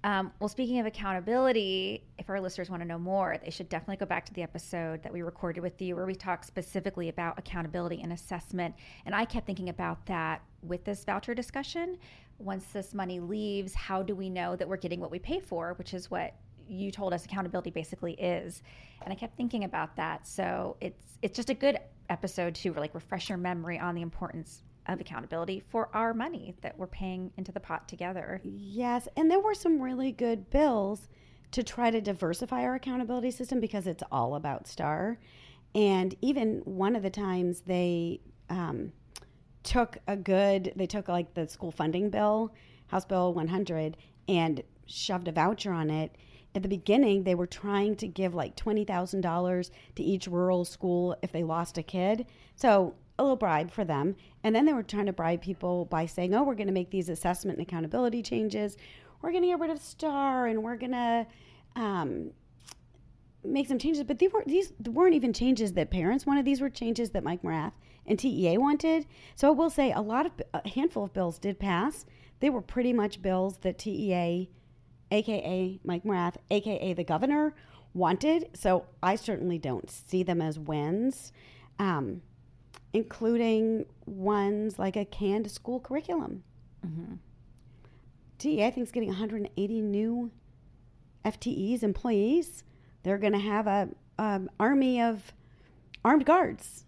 Um, 0.05 0.31
well, 0.39 0.49
speaking 0.49 0.79
of 0.79 0.87
accountability, 0.87 2.05
if 2.19 2.31
our 2.31 2.41
listeners 2.41 2.71
want 2.71 2.83
to 2.83 2.89
know 2.89 2.99
more, 2.99 3.37
they 3.43 3.51
should 3.51 3.69
definitely 3.69 3.97
go 3.97 4.07
back 4.07 4.25
to 4.27 4.33
the 4.33 4.43
episode 4.43 5.03
that 5.03 5.13
we 5.13 5.23
recorded 5.23 5.61
with 5.61 5.83
you 5.83 5.97
where 5.97 6.07
we 6.07 6.15
talked 6.15 6.47
specifically 6.47 7.09
about 7.09 7.37
accountability 7.37 8.01
and 8.01 8.13
assessment. 8.13 8.77
And 9.07 9.15
I 9.15 9.25
kept 9.25 9.47
thinking 9.47 9.71
about 9.71 10.07
that 10.07 10.41
with 10.63 10.85
this 10.85 11.05
voucher 11.05 11.35
discussion. 11.35 11.99
Once 12.39 12.67
this 12.67 12.95
money 12.95 13.19
leaves, 13.19 13.75
how 13.75 14.05
do 14.05 14.15
we 14.15 14.31
know 14.31 14.55
that 14.55 14.69
we're 14.69 14.77
getting 14.77 15.01
what 15.01 15.11
we 15.11 15.19
pay 15.19 15.41
for, 15.41 15.75
which 15.75 15.93
is 15.93 16.09
what 16.09 16.35
you 16.69 16.91
told 16.91 17.13
us 17.13 17.25
accountability 17.25 17.71
basically 17.71 18.15
is. 18.15 18.63
And 19.03 19.13
I 19.13 19.17
kept 19.17 19.37
thinking 19.37 19.65
about 19.65 19.97
that. 19.97 20.27
So 20.27 20.77
it's 20.81 21.19
it's 21.23 21.37
just 21.37 21.51
a 21.51 21.55
good 21.55 21.79
episode 22.09 22.55
to 22.55 22.73
like 22.75 22.95
refresh 22.95 23.29
your 23.29 23.39
memory 23.39 23.79
on 23.79 23.95
the 23.95 24.03
importance 24.03 24.63
of 24.87 25.01
accountability 25.01 25.63
for 25.69 25.91
our 25.93 26.15
money 26.15 26.55
that 26.63 26.79
we're 26.79 26.87
paying 26.87 27.31
into 27.37 27.53
the 27.53 27.61
pot 27.61 27.89
together. 27.89 28.41
Yes, 28.45 29.09
and 29.17 29.31
there 29.31 29.41
were 29.41 29.55
some 29.55 29.81
really 29.81 30.13
good 30.13 30.49
bills 30.51 31.09
to 31.53 31.63
try 31.63 31.91
to 31.91 32.01
diversify 32.01 32.63
our 32.63 32.75
accountability 32.75 33.31
system 33.31 33.61
because 33.61 33.87
it's 33.87 34.03
all 34.11 34.35
about 34.35 34.67
STAAR. 34.67 35.19
And 35.75 36.15
even 36.21 36.63
one 36.65 36.97
of 36.97 37.03
the 37.03 37.11
times 37.11 37.61
they 37.61 38.21
um, 38.49 38.93
took 39.63 39.99
a 40.07 40.17
good, 40.17 40.73
they 40.77 40.87
took 40.87 41.09
like 41.09 41.35
the 41.35 41.47
school 41.47 41.71
funding 41.71 42.11
bill, 42.11 42.55
House 42.87 43.05
Bill 43.05 43.35
100, 43.35 43.97
and 44.29 44.63
shoved 44.87 45.29
a 45.29 45.33
voucher 45.33 45.73
on 45.73 45.91
it. 45.91 46.17
At 46.55 46.63
the 46.63 46.69
beginning, 46.69 47.25
they 47.25 47.35
were 47.35 47.47
trying 47.47 47.97
to 47.97 48.09
give 48.09 48.35
like 48.35 48.57
$20,000 48.57 49.71
to 49.97 50.03
each 50.03 50.27
rural 50.27 50.65
school 50.65 51.17
if 51.23 51.31
they 51.31 51.43
lost 51.43 51.79
a 51.79 51.83
kid. 51.83 52.27
So 52.57 52.95
a 53.19 53.23
little 53.23 53.37
bribe 53.37 53.71
for 53.71 53.85
them. 53.85 54.17
And 54.45 54.55
then 54.55 54.65
they 54.65 54.73
were 54.73 54.83
trying 54.83 55.07
to 55.07 55.13
bribe 55.13 55.43
people 55.43 55.85
by 55.87 56.07
saying, 56.07 56.35
oh, 56.35 56.43
we're 56.43 56.55
going 56.55 56.69
to 56.69 56.73
make 56.73 56.91
these 56.91 57.09
assessment 57.09 57.59
and 57.59 57.67
accountability 57.67 58.23
changes. 58.23 58.77
We're 59.21 59.33
going 59.33 59.43
to 59.43 59.49
get 59.49 59.61
rid 59.61 59.71
of 59.71 59.81
STAAR 59.81 60.47
and 60.47 60.63
we're 60.63 60.77
going 60.77 60.93
to 60.93 61.27
um, 61.77 62.31
make 63.45 63.67
some 63.69 63.79
changes. 63.79 64.05
But 64.05 64.19
these, 64.19 64.33
were, 64.33 64.45
these 64.47 64.73
weren't 64.87 65.15
even 65.15 65.33
changes 65.33 65.73
that 65.73 65.91
parents 65.91 66.27
wanted. 66.27 66.45
These 66.45 66.61
were 66.61 66.71
changes 66.71 67.11
that 67.11 67.25
Mike 67.25 67.43
Morath 67.43 67.73
and 68.07 68.19
TEA 68.19 68.57
wanted. 68.59 69.07
So 69.35 69.49
I 69.49 69.51
will 69.51 69.71
say 69.71 69.93
a 69.93 70.01
lot 70.01 70.27
of, 70.27 70.33
a 70.55 70.69
handful 70.69 71.05
of 71.05 71.13
bills 71.13 71.39
did 71.39 71.59
pass. 71.59 72.07
They 72.41 72.51
were 72.51 72.63
pretty 72.63 72.93
much 72.93 73.21
bills 73.21 73.59
that 73.59 73.79
TEA, 73.79 74.49
AKA 75.11 75.81
Mike 75.85 76.05
Morath, 76.05 76.37
AKA 76.51 76.93
the 76.95 77.05
governor, 77.05 77.55
wanted. 77.95 78.51
So 78.55 78.87
I 79.03 79.17
certainly 79.17 79.59
don't 79.59 79.91
see 79.91 80.23
them 80.23 80.41
as 80.41 80.59
wins. 80.59 81.33
Um, 81.79 82.23
including 82.93 83.87
ones 84.07 84.79
like 84.79 84.97
a 84.97 85.05
canned 85.05 85.51
school 85.51 85.81
curriculum. 85.81 86.43
Mm-hmm. 86.87 87.15
TEA, 88.39 88.67
I 88.67 88.71
think, 88.71 88.87
is 88.87 88.93
getting 88.93 89.09
180 89.09 89.81
new 89.83 90.31
FTEs, 91.25 91.83
employees. 91.83 92.65
They're 93.03 93.19
going 93.19 93.33
to 93.33 93.39
have 93.39 93.67
a 93.67 93.89
um, 94.19 94.49
army 94.59 95.01
of 95.01 95.33
armed 96.05 96.25
guards 96.25 96.85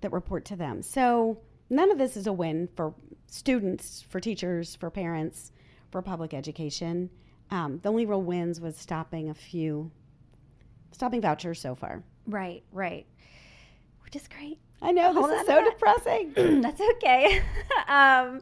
that 0.00 0.12
report 0.12 0.44
to 0.46 0.56
them. 0.56 0.82
So 0.82 1.38
none 1.68 1.90
of 1.90 1.98
this 1.98 2.16
is 2.16 2.26
a 2.26 2.32
win 2.32 2.68
for 2.76 2.94
students, 3.26 4.02
for 4.08 4.20
teachers, 4.20 4.76
for 4.76 4.90
parents, 4.90 5.52
for 5.90 6.00
public 6.00 6.32
education. 6.32 7.10
Um, 7.50 7.80
the 7.82 7.88
only 7.88 8.06
real 8.06 8.22
wins 8.22 8.60
was 8.60 8.76
stopping 8.76 9.30
a 9.30 9.34
few, 9.34 9.90
stopping 10.92 11.20
vouchers 11.20 11.60
so 11.60 11.74
far. 11.74 12.02
Right, 12.26 12.62
right. 12.72 13.06
Which 14.04 14.16
is 14.16 14.26
great. 14.28 14.58
I 14.82 14.92
know 14.92 15.14
this 15.14 15.40
is 15.40 15.46
so 15.46 15.54
that. 15.54 15.70
depressing. 15.70 16.60
That's 16.62 16.80
okay. 16.80 17.38
um, 17.88 18.40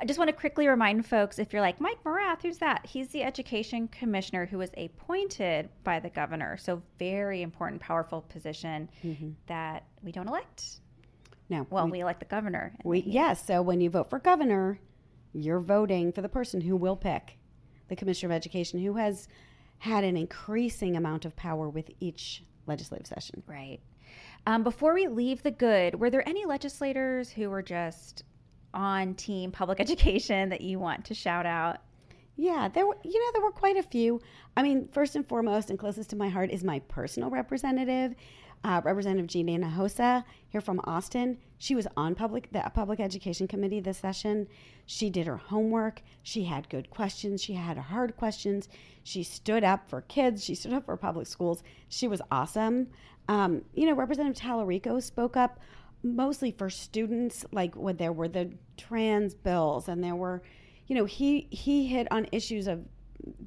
I 0.00 0.04
just 0.06 0.18
want 0.18 0.28
to 0.28 0.32
quickly 0.32 0.68
remind 0.68 1.04
folks 1.06 1.38
if 1.38 1.52
you're 1.52 1.60
like 1.60 1.80
Mike 1.80 2.02
Morath, 2.04 2.42
who's 2.42 2.58
that? 2.58 2.86
He's 2.86 3.08
the 3.08 3.22
education 3.22 3.88
commissioner 3.88 4.46
who 4.46 4.58
was 4.58 4.70
appointed 4.76 5.68
by 5.84 6.00
the 6.00 6.08
governor. 6.08 6.56
So 6.56 6.82
very 6.98 7.42
important, 7.42 7.80
powerful 7.80 8.22
position 8.22 8.88
mm-hmm. 9.04 9.30
that 9.46 9.84
we 10.02 10.12
don't 10.12 10.28
elect. 10.28 10.80
No. 11.50 11.66
Well, 11.68 11.84
we, 11.84 11.92
we 11.92 12.00
elect 12.00 12.20
the 12.20 12.26
governor. 12.26 12.74
We 12.84 13.00
yes. 13.00 13.46
So 13.46 13.60
when 13.60 13.80
you 13.80 13.90
vote 13.90 14.08
for 14.08 14.18
governor, 14.18 14.78
you're 15.34 15.60
voting 15.60 16.12
for 16.12 16.22
the 16.22 16.28
person 16.28 16.62
who 16.62 16.76
will 16.76 16.96
pick 16.96 17.36
the 17.92 17.96
commissioner 17.96 18.32
of 18.32 18.36
education, 18.36 18.80
who 18.80 18.94
has 18.94 19.28
had 19.78 20.02
an 20.02 20.16
increasing 20.16 20.96
amount 20.96 21.24
of 21.24 21.36
power 21.36 21.68
with 21.68 21.90
each 22.00 22.42
legislative 22.66 23.06
session. 23.06 23.42
Right. 23.46 23.80
Um, 24.46 24.62
before 24.62 24.94
we 24.94 25.06
leave 25.08 25.42
the 25.42 25.50
good, 25.50 26.00
were 26.00 26.10
there 26.10 26.26
any 26.26 26.46
legislators 26.46 27.30
who 27.30 27.50
were 27.50 27.62
just 27.62 28.24
on 28.72 29.14
team 29.14 29.52
public 29.52 29.78
education 29.86 30.48
that 30.48 30.62
you 30.62 30.78
want 30.78 31.04
to 31.06 31.14
shout 31.14 31.46
out? 31.46 31.78
Yeah, 32.36 32.68
there 32.68 32.86
were, 32.86 32.96
you 33.04 33.20
know, 33.20 33.32
there 33.32 33.42
were 33.42 33.52
quite 33.52 33.76
a 33.76 33.82
few. 33.82 34.20
I 34.56 34.62
mean, 34.62 34.88
first 34.88 35.16
and 35.16 35.28
foremost 35.28 35.68
and 35.68 35.78
closest 35.78 36.10
to 36.10 36.16
my 36.16 36.30
heart 36.30 36.50
is 36.50 36.64
my 36.64 36.78
personal 36.88 37.28
representative, 37.28 38.14
uh, 38.64 38.80
Representative 38.84 39.26
Gina 39.26 39.52
Hinojosa 39.52 40.24
here 40.48 40.62
from 40.62 40.80
Austin. 40.84 41.38
She 41.62 41.76
was 41.76 41.86
on 41.96 42.16
public 42.16 42.50
the 42.50 42.68
public 42.74 42.98
education 42.98 43.46
committee 43.46 43.78
this 43.78 43.98
session. 43.98 44.48
She 44.84 45.10
did 45.10 45.28
her 45.28 45.36
homework. 45.36 46.02
She 46.24 46.42
had 46.42 46.68
good 46.68 46.90
questions. 46.90 47.40
She 47.40 47.52
had 47.52 47.78
hard 47.78 48.16
questions. 48.16 48.68
She 49.04 49.22
stood 49.22 49.62
up 49.62 49.88
for 49.88 50.00
kids. 50.00 50.42
She 50.42 50.56
stood 50.56 50.72
up 50.72 50.86
for 50.86 50.96
public 50.96 51.28
schools. 51.28 51.62
She 51.88 52.08
was 52.08 52.20
awesome. 52.32 52.88
Um, 53.28 53.62
you 53.74 53.86
know, 53.86 53.94
Representative 53.94 54.42
Talarico 54.42 55.00
spoke 55.00 55.36
up 55.36 55.60
mostly 56.02 56.50
for 56.50 56.68
students, 56.68 57.44
like 57.52 57.76
when 57.76 57.96
there 57.96 58.12
were 58.12 58.26
the 58.26 58.50
trans 58.76 59.32
bills, 59.32 59.86
and 59.86 60.02
there 60.02 60.16
were, 60.16 60.42
you 60.88 60.96
know, 60.96 61.04
he 61.04 61.46
he 61.50 61.86
hit 61.86 62.08
on 62.10 62.26
issues 62.32 62.66
of 62.66 62.84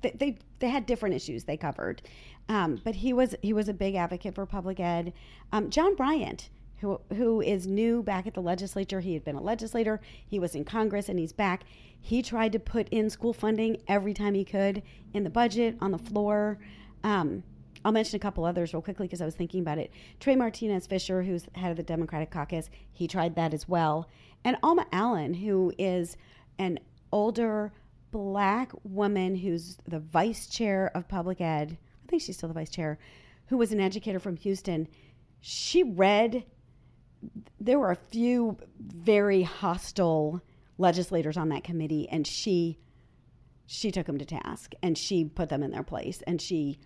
they 0.01 0.11
they, 0.11 0.37
they 0.59 0.69
had 0.69 0.85
different 0.85 1.15
issues 1.15 1.43
they 1.43 1.57
covered, 1.57 2.01
um, 2.47 2.79
but 2.81 2.95
he 2.95 3.11
was 3.11 3.35
he 3.41 3.51
was 3.51 3.67
a 3.67 3.73
big 3.73 3.95
advocate 3.95 4.35
for 4.35 4.45
public 4.45 4.79
ed. 4.79 5.11
Um, 5.51 5.69
John 5.69 5.97
Bryant. 5.97 6.49
Who, 6.79 6.99
who 7.15 7.41
is 7.41 7.67
new 7.67 8.03
back 8.03 8.27
at 8.27 8.33
the 8.33 8.41
legislature? 8.41 8.99
He 8.99 9.13
had 9.13 9.23
been 9.23 9.35
a 9.35 9.41
legislator. 9.41 10.01
He 10.25 10.39
was 10.39 10.55
in 10.55 10.65
Congress 10.65 11.09
and 11.09 11.17
he's 11.17 11.33
back. 11.33 11.63
He 11.99 12.21
tried 12.21 12.51
to 12.51 12.59
put 12.59 12.89
in 12.89 13.09
school 13.09 13.33
funding 13.33 13.81
every 13.87 14.13
time 14.13 14.33
he 14.33 14.43
could 14.43 14.83
in 15.13 15.23
the 15.23 15.29
budget, 15.29 15.77
on 15.79 15.91
the 15.91 15.97
floor. 15.97 16.59
Um, 17.03 17.43
I'll 17.83 17.91
mention 17.91 18.15
a 18.15 18.19
couple 18.19 18.45
others 18.45 18.73
real 18.73 18.81
quickly 18.81 19.07
because 19.07 19.21
I 19.21 19.25
was 19.25 19.35
thinking 19.35 19.61
about 19.61 19.77
it. 19.77 19.91
Trey 20.19 20.35
Martinez 20.35 20.87
Fischer, 20.87 21.23
who's 21.23 21.45
head 21.53 21.71
of 21.71 21.77
the 21.77 21.83
Democratic 21.83 22.31
caucus, 22.31 22.69
he 22.91 23.07
tried 23.07 23.35
that 23.35 23.53
as 23.53 23.67
well. 23.69 24.09
And 24.43 24.57
Alma 24.63 24.85
Allen, 24.91 25.35
who 25.35 25.71
is 25.77 26.17
an 26.57 26.79
older 27.11 27.71
black 28.11 28.71
woman 28.83 29.35
who's 29.35 29.77
the 29.87 29.99
vice 29.99 30.47
chair 30.47 30.89
of 30.95 31.07
public 31.07 31.41
ed. 31.41 31.77
I 32.03 32.09
think 32.09 32.21
she's 32.21 32.37
still 32.37 32.49
the 32.49 32.53
vice 32.53 32.69
chair, 32.69 32.97
who 33.47 33.57
was 33.57 33.71
an 33.71 33.79
educator 33.79 34.19
from 34.19 34.37
Houston. 34.37 34.87
She 35.41 35.83
read, 35.83 36.43
there 37.59 37.79
were 37.79 37.91
a 37.91 37.95
few 37.95 38.57
very 38.79 39.43
hostile 39.43 40.41
legislators 40.77 41.37
on 41.37 41.49
that 41.49 41.63
committee, 41.63 42.07
and 42.09 42.25
she 42.25 42.77
she 43.67 43.91
took 43.91 44.05
them 44.05 44.17
to 44.17 44.25
task 44.25 44.73
and 44.83 44.97
she 44.97 45.25
put 45.25 45.49
them 45.49 45.63
in 45.63 45.71
their 45.71 45.83
place 45.83 46.21
and 46.27 46.39
she 46.39 46.77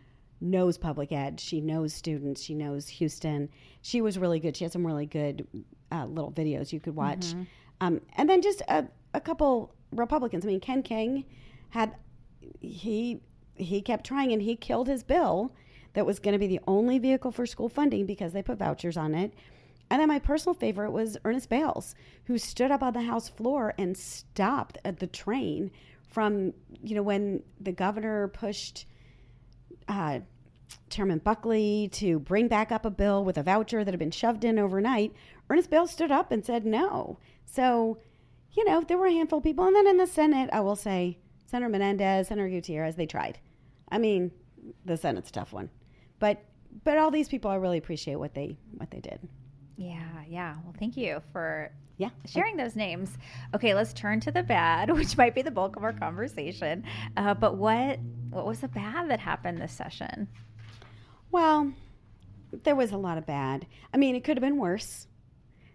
knows 0.42 0.78
public 0.78 1.12
ed. 1.12 1.40
She 1.40 1.60
knows 1.60 1.94
students. 1.94 2.42
She 2.42 2.54
knows 2.54 2.88
Houston. 2.88 3.50
She 3.82 4.02
was 4.02 4.18
really 4.18 4.40
good. 4.40 4.56
She 4.56 4.64
had 4.64 4.72
some 4.72 4.88
really 4.88 5.06
good 5.06 5.46
uh, 5.92 6.06
little 6.06 6.32
videos 6.32 6.72
you 6.72 6.80
could 6.80 6.96
watch. 6.96 7.28
Mm-hmm. 7.28 7.44
Um, 7.82 8.02
and 8.16 8.30
then 8.30 8.42
just 8.42 8.62
a, 8.70 8.86
a 9.14 9.20
couple 9.20 9.74
Republicans. 9.92 10.46
I 10.46 10.48
mean, 10.48 10.60
Ken 10.60 10.84
King 10.84 11.26
had 11.70 11.96
he 12.62 13.22
he 13.56 13.82
kept 13.82 14.06
trying 14.06 14.32
and 14.32 14.42
he 14.42 14.56
killed 14.56 14.88
his 14.88 15.04
bill 15.04 15.54
that 15.94 16.06
was 16.06 16.20
going 16.20 16.34
to 16.34 16.40
be 16.40 16.48
the 16.48 16.62
only 16.68 16.98
vehicle 17.00 17.32
for 17.32 17.46
school 17.46 17.68
funding 17.68 18.06
because 18.06 18.32
they 18.32 18.42
put 18.42 18.58
vouchers 18.58 18.96
on 18.96 19.14
it. 19.14 19.34
And 19.90 20.00
then 20.00 20.08
my 20.08 20.20
personal 20.20 20.54
favorite 20.54 20.92
was 20.92 21.18
Ernest 21.26 21.50
Bailes, 21.50 21.96
who 22.26 22.38
stood 22.38 22.72
up 22.72 22.84
on 22.84 22.94
the 22.94 23.02
House 23.02 23.28
floor 23.28 23.74
and 23.78 23.98
stopped 23.98 24.78
at 24.86 25.00
the 25.00 25.08
train 25.08 25.72
from 26.10 26.54
you 26.82 26.96
know 26.96 27.04
when 27.04 27.44
the 27.60 27.72
governor 27.72 28.28
pushed 28.30 28.86
uh, 29.88 30.20
Chairman 30.90 31.20
Buckley 31.20 31.90
to 31.94 32.20
bring 32.20 32.48
back 32.48 32.72
up 32.72 32.86
a 32.86 32.92
bill 32.92 33.24
with 33.24 33.38
a 33.38 33.44
voucher 33.44 33.84
that 33.84 33.92
had 33.92 34.00
been 34.00 34.12
shoved 34.12 34.44
in 34.44 34.60
overnight, 34.60 35.14
Ernest 35.50 35.70
Bailes 35.70 35.92
stood 35.92 36.12
up 36.12 36.32
and 36.32 36.46
said 36.46 36.66
no. 36.66 37.18
So, 37.46 37.98
you 38.54 38.64
know, 38.66 38.82
there 38.82 38.98
were 38.98 39.08
a 39.08 39.12
handful 39.12 39.40
of 39.40 39.44
people. 39.44 39.66
And 39.66 39.76
then 39.76 39.88
in 39.88 39.98
the 39.98 40.08
Senate, 40.08 40.50
I 40.54 40.60
will 40.60 40.76
say, 40.76 41.18
Senator 41.48 41.70
Menendez, 41.70 42.28
Senator 42.28 42.50
Gutierrez, 42.50 42.96
they 42.96 43.08
tried. 43.08 43.40
I 43.92 43.98
mean, 43.98 44.32
the 44.86 44.98
Senate's 44.98 45.30
a 45.30 45.34
tough 45.34 45.54
one. 45.54 45.70
But 46.20 46.44
but 46.84 46.98
all 47.00 47.10
these 47.10 47.30
people, 47.30 47.50
I 47.50 47.56
really 47.56 47.80
appreciate 47.80 48.18
what 48.18 48.36
they 48.36 48.58
what 48.78 48.92
they 48.92 49.00
did. 49.00 49.28
Yeah, 49.80 50.24
yeah. 50.28 50.56
Well, 50.66 50.76
thank 50.78 50.98
you 50.98 51.22
for 51.32 51.72
yeah 51.98 52.10
sharing 52.26 52.58
those 52.58 52.76
names. 52.76 53.18
Okay, 53.56 53.74
let's 53.74 53.94
turn 53.94 54.20
to 54.22 54.32
the 54.32 54.44
bad, 54.44 54.92
which 54.96 55.16
might 55.16 55.34
be 55.34 55.42
the 55.42 55.52
bulk 55.52 55.78
of 55.78 55.86
our 55.86 55.94
conversation. 55.94 56.84
Uh, 57.16 57.34
but 57.34 57.56
what 57.56 57.98
what 58.30 58.46
was 58.46 58.60
the 58.60 58.68
bad 58.68 59.10
that 59.10 59.22
happened 59.22 59.58
this 59.58 59.72
session? 59.72 60.28
Well, 61.32 61.72
there 62.64 62.76
was 62.76 62.92
a 62.92 62.98
lot 62.98 63.18
of 63.18 63.26
bad. 63.26 63.68
I 63.94 63.98
mean, 63.98 64.16
it 64.16 64.26
could 64.26 64.36
have 64.36 64.42
been 64.42 64.58
worse. 64.58 65.08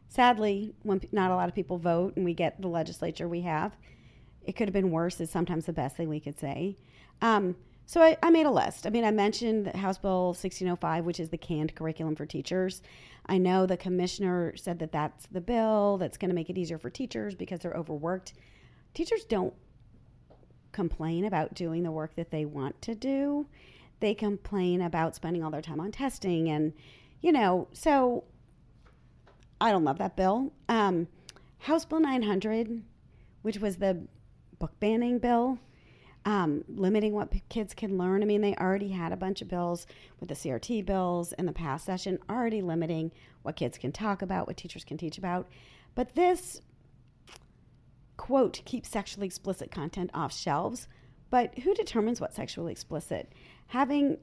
Sadly, 0.08 0.75
when 0.82 1.00
not 1.11 1.30
a 1.30 1.34
lot 1.34 1.49
of 1.49 1.54
people 1.54 1.78
vote 1.78 2.14
and 2.16 2.26
we 2.26 2.34
get 2.34 2.61
the 2.61 2.68
legislature 2.68 3.26
we 3.26 3.40
have, 3.40 3.73
it 4.44 4.54
could 4.54 4.68
have 4.68 4.75
been 4.75 4.90
worse. 4.90 5.18
Is 5.18 5.30
sometimes 5.30 5.64
the 5.64 5.73
best 5.73 5.96
thing 5.96 6.11
we 6.11 6.20
could 6.20 6.38
say. 6.38 6.76
Um, 7.23 7.56
so 7.86 8.00
I, 8.00 8.16
I, 8.22 8.30
made 8.30 8.46
a 8.46 8.50
list. 8.50 8.86
I 8.86 8.90
mean, 8.90 9.04
I 9.04 9.10
mentioned 9.10 9.74
House 9.76 9.98
Bill 9.98 10.28
1605, 10.28 11.04
which 11.04 11.20
is 11.20 11.28
the 11.28 11.38
canned 11.38 11.74
curriculum 11.74 12.16
for 12.16 12.24
teachers. 12.24 12.82
I 13.26 13.38
know 13.38 13.66
the 13.66 13.76
commissioner 13.76 14.54
said 14.56 14.78
that 14.78 14.92
that's 14.92 15.26
the 15.26 15.40
bill 15.40 15.98
that's 15.98 16.16
going 16.16 16.30
to 16.30 16.34
make 16.34 16.50
it 16.50 16.58
easier 16.58 16.78
for 16.78 16.90
teachers 16.90 17.34
because 17.34 17.60
they're 17.60 17.74
overworked. 17.74 18.34
Teachers 18.94 19.24
don't 19.24 19.54
complain 20.72 21.24
about 21.24 21.54
doing 21.54 21.82
the 21.82 21.90
work 21.90 22.14
that 22.16 22.30
they 22.30 22.44
want 22.44 22.80
to 22.82 22.94
do. 22.94 23.46
They 24.00 24.14
complain 24.14 24.82
about 24.82 25.14
spending 25.14 25.42
all 25.42 25.50
their 25.50 25.62
time 25.62 25.80
on 25.80 25.92
testing 25.92 26.48
and, 26.50 26.72
you 27.20 27.32
know, 27.32 27.68
so 27.72 28.24
I 29.60 29.70
don't 29.70 29.84
love 29.84 29.98
that 29.98 30.16
bill. 30.16 30.52
Um, 30.68 31.08
House 31.58 31.84
Bill 31.84 32.00
900, 32.00 32.82
which 33.42 33.58
was 33.58 33.76
the 33.76 34.06
book 34.58 34.78
banning 34.80 35.18
bill, 35.18 35.58
um, 36.25 36.64
limiting 36.69 37.12
what 37.12 37.31
p- 37.31 37.43
kids 37.49 37.75
can 37.75 37.99
learn. 37.99 38.23
I 38.23 38.26
mean, 38.26 38.40
they 38.40 38.54
already 38.54 38.88
had 38.88 39.12
a 39.12 39.16
bunch 39.16 39.43
of 39.43 39.49
bills 39.49 39.87
with 40.21 40.28
the 40.28 40.35
CRT 40.35 40.87
bills 40.87 41.33
in 41.35 41.47
the 41.47 41.52
past 41.52 41.85
session, 41.85 42.19
already 42.31 42.62
limiting 42.62 43.12
what 43.43 43.57
kids 43.57 43.76
can 43.78 43.93
talk 43.93 44.23
about, 44.23 44.47
what 44.47 44.57
teachers 44.57 44.85
can 44.85 44.97
teach 44.97 45.19
about. 45.19 45.49
But 45.95 46.14
this 46.14 46.61
quote, 48.16 48.62
keeps 48.64 48.88
sexually 48.88 49.26
explicit 49.26 49.71
content 49.71 50.11
off 50.14 50.33
shelves. 50.33 50.88
But 51.31 51.59
who 51.59 51.75
determines 51.75 52.21
what's 52.21 52.37
sexually 52.37 52.73
explicit? 52.73 53.33
Having 53.69 54.19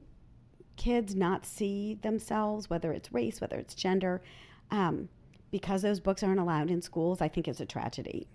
kids 0.76 1.14
not 1.14 1.44
see 1.44 1.98
themselves, 2.02 2.70
whether 2.70 2.92
it's 2.92 3.12
race, 3.12 3.40
whether 3.40 3.56
it's 3.56 3.74
gender, 3.74 4.22
um, 4.70 5.08
because 5.50 5.82
those 5.82 6.00
books 6.00 6.22
aren't 6.22 6.40
allowed 6.40 6.70
in 6.70 6.80
schools, 6.80 7.20
I 7.20 7.28
think 7.28 7.46
it's 7.46 7.60
a 7.60 7.66
tragedy. 7.66 8.26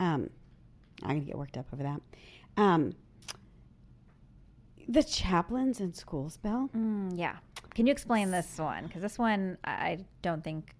Um, 0.00 0.30
I'm 1.02 1.10
going 1.10 1.20
to 1.20 1.26
get 1.26 1.38
worked 1.38 1.56
up 1.56 1.66
over 1.72 1.82
that. 1.84 2.00
Um, 2.56 2.94
the 4.88 5.02
chaplains 5.02 5.80
in 5.80 5.94
schools, 5.94 6.36
Bill. 6.36 6.68
Mm, 6.76 7.12
yeah. 7.16 7.36
Can 7.74 7.86
you 7.86 7.92
explain 7.92 8.30
this 8.30 8.58
one? 8.58 8.86
Because 8.86 9.02
this 9.02 9.18
one, 9.18 9.56
I 9.64 9.98
don't 10.22 10.42
think 10.42 10.74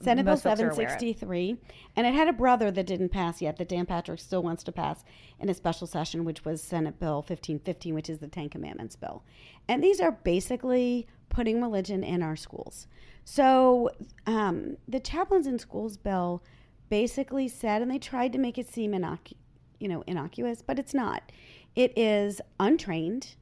Senate 0.00 0.24
Bill 0.24 0.32
most 0.32 0.42
folks 0.42 0.60
are 0.60 0.70
aware 0.70 0.86
of. 0.86 0.90
763, 0.90 1.56
and 1.94 2.06
it 2.06 2.14
had 2.14 2.28
a 2.28 2.32
brother 2.32 2.70
that 2.70 2.86
didn't 2.86 3.10
pass 3.10 3.40
yet 3.40 3.56
that 3.56 3.68
Dan 3.68 3.86
Patrick 3.86 4.20
still 4.20 4.42
wants 4.42 4.62
to 4.64 4.72
pass 4.72 5.04
in 5.38 5.48
a 5.48 5.54
special 5.54 5.86
session, 5.86 6.24
which 6.24 6.44
was 6.44 6.62
Senate 6.62 6.98
Bill 6.98 7.16
1515, 7.16 7.94
which 7.94 8.10
is 8.10 8.18
the 8.18 8.28
Ten 8.28 8.48
Commandments 8.48 8.96
bill. 8.96 9.22
And 9.68 9.82
these 9.82 10.00
are 10.00 10.12
basically 10.12 11.06
putting 11.28 11.62
religion 11.62 12.04
in 12.04 12.22
our 12.22 12.36
schools. 12.36 12.86
So 13.24 13.90
um, 14.26 14.76
the 14.86 15.00
chaplains 15.00 15.46
in 15.46 15.58
schools 15.58 15.96
bill 15.96 16.42
basically 16.88 17.48
said, 17.48 17.80
and 17.80 17.90
they 17.90 17.98
tried 17.98 18.32
to 18.32 18.38
make 18.38 18.58
it 18.58 18.68
seem 18.68 18.92
innocu- 18.92 19.34
you 19.78 19.88
know 19.88 20.02
innocuous, 20.06 20.62
but 20.62 20.78
it's 20.78 20.94
not. 20.94 21.32
It 21.74 21.96
is 21.96 22.40
untrained, 22.58 23.34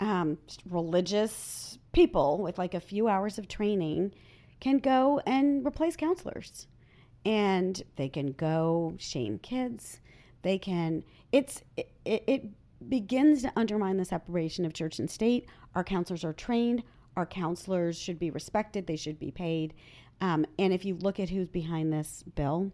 um, 0.00 0.38
religious 0.68 1.78
people 1.92 2.38
with 2.38 2.58
like 2.58 2.74
a 2.74 2.80
few 2.80 3.08
hours 3.08 3.38
of 3.38 3.48
training 3.48 4.12
can 4.60 4.78
go 4.78 5.20
and 5.26 5.66
replace 5.66 5.96
counselors. 5.96 6.66
And 7.24 7.82
they 7.96 8.08
can 8.08 8.32
go 8.32 8.94
shame 8.98 9.38
kids. 9.38 10.00
They 10.42 10.58
can 10.58 11.02
it's 11.32 11.62
it, 11.76 11.90
it 12.04 12.44
begins 12.88 13.42
to 13.42 13.52
undermine 13.56 13.96
the 13.96 14.04
separation 14.04 14.64
of 14.64 14.72
church 14.72 14.98
and 14.98 15.10
state. 15.10 15.48
Our 15.74 15.82
counselors 15.82 16.24
are 16.24 16.32
trained. 16.32 16.84
Our 17.16 17.26
counselors 17.26 17.98
should 17.98 18.18
be 18.18 18.30
respected. 18.30 18.86
They 18.86 18.96
should 18.96 19.18
be 19.18 19.30
paid. 19.30 19.74
Um, 20.20 20.46
and 20.58 20.72
if 20.72 20.84
you 20.84 20.94
look 20.94 21.18
at 21.18 21.30
who's 21.30 21.48
behind 21.48 21.92
this 21.92 22.22
bill 22.34 22.72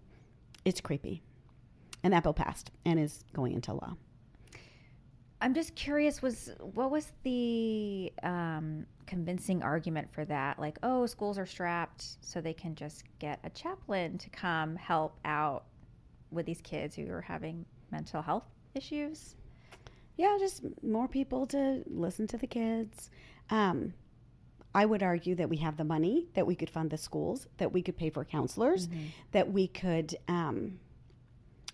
it's 0.64 0.80
creepy 0.80 1.22
and 2.02 2.12
that 2.12 2.22
bill 2.22 2.32
passed 2.32 2.70
and 2.84 2.98
is 2.98 3.24
going 3.32 3.52
into 3.52 3.72
law 3.72 3.96
I'm 5.40 5.54
just 5.54 5.74
curious. 5.74 6.22
Was 6.22 6.50
what 6.60 6.92
was 6.92 7.10
the 7.24 8.12
um, 8.22 8.86
convincing 9.06 9.60
argument 9.60 10.06
for 10.12 10.24
that? 10.26 10.60
Like, 10.60 10.78
oh, 10.84 11.04
schools 11.06 11.36
are 11.36 11.46
strapped, 11.46 12.04
so 12.20 12.40
they 12.40 12.52
can 12.52 12.76
just 12.76 13.02
get 13.18 13.40
a 13.42 13.50
chaplain 13.50 14.18
to 14.18 14.30
come 14.30 14.76
help 14.76 15.18
out 15.24 15.64
with 16.30 16.46
these 16.46 16.60
kids 16.62 16.94
who 16.94 17.10
are 17.10 17.20
having 17.20 17.64
mental 17.90 18.22
health 18.22 18.44
issues. 18.74 19.36
yeah 20.16 20.36
just 20.38 20.62
more 20.82 21.08
people 21.08 21.46
to 21.46 21.82
listen 21.86 22.26
to 22.26 22.38
the 22.38 22.46
kids 22.46 23.10
um, 23.50 23.92
i 24.74 24.84
would 24.84 25.02
argue 25.02 25.34
that 25.34 25.48
we 25.48 25.56
have 25.58 25.76
the 25.76 25.84
money 25.84 26.26
that 26.34 26.46
we 26.46 26.54
could 26.54 26.70
fund 26.70 26.90
the 26.90 26.96
schools 26.96 27.46
that 27.58 27.72
we 27.72 27.82
could 27.82 27.96
pay 27.96 28.10
for 28.10 28.24
counselors 28.24 28.88
that 29.32 29.50
we 29.52 29.66
could 29.68 30.14
um, 30.28 30.78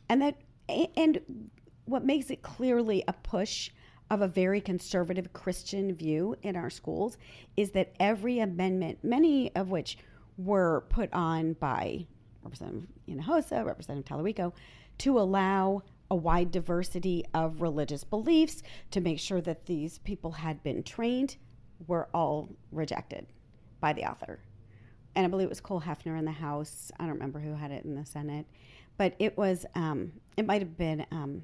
and 0.09 0.23
that 0.23 0.37
and 0.69 1.50
what 1.85 2.05
makes 2.05 2.31
it 2.31 2.43
clearly 2.43 3.03
a 3.09 3.12
push 3.12 3.71
of 4.11 4.23
a 4.23 4.29
very 4.29 4.61
conservative 4.61 5.33
christian 5.33 5.95
view 5.95 6.35
in 6.43 6.57
our 6.57 6.71
schools 6.71 7.17
is 7.57 7.71
that 7.73 7.95
every 8.00 8.41
amendment 8.41 8.99
many 9.03 9.55
of 9.55 9.71
which 9.71 9.99
were 10.37 10.85
put 10.88 11.12
on 11.12 11.55
by 11.55 12.07
representative 12.43 12.88
Hinojosa, 13.09 13.65
representative 13.65 14.05
Talarico, 14.05 14.53
to 14.99 15.19
allow 15.19 15.83
a 16.11 16.15
wide 16.15 16.53
diversity 16.53 17.25
of 17.35 17.61
religious 17.61 18.05
beliefs 18.05 18.62
to 18.93 19.00
make 19.00 19.19
sure 19.19 19.41
that 19.41 19.67
these 19.67 19.99
people 19.99 20.31
had 20.31 20.62
been 20.62 20.83
trained 20.83 21.37
were 21.87 22.09
all 22.14 22.49
rejected 22.71 23.27
by 23.81 23.92
the 23.92 24.05
author 24.05 24.38
and 25.18 25.27
I 25.27 25.29
believe 25.29 25.47
it 25.47 25.49
was 25.49 25.61
Cole 25.61 25.81
Hefner 25.81 26.16
in 26.16 26.25
the 26.25 26.31
House. 26.31 26.92
I 27.01 27.03
don't 27.03 27.14
remember 27.14 27.40
who 27.40 27.53
had 27.53 27.73
it 27.73 27.85
in 27.85 27.97
the 27.97 28.07
Senate, 28.07 28.47
but 28.98 29.14
it 29.18 29.38
was. 29.38 29.64
Um, 29.74 30.12
it 30.37 30.44
might 30.46 30.61
have 30.61 30.76
been. 30.76 31.06
Um, 31.11 31.42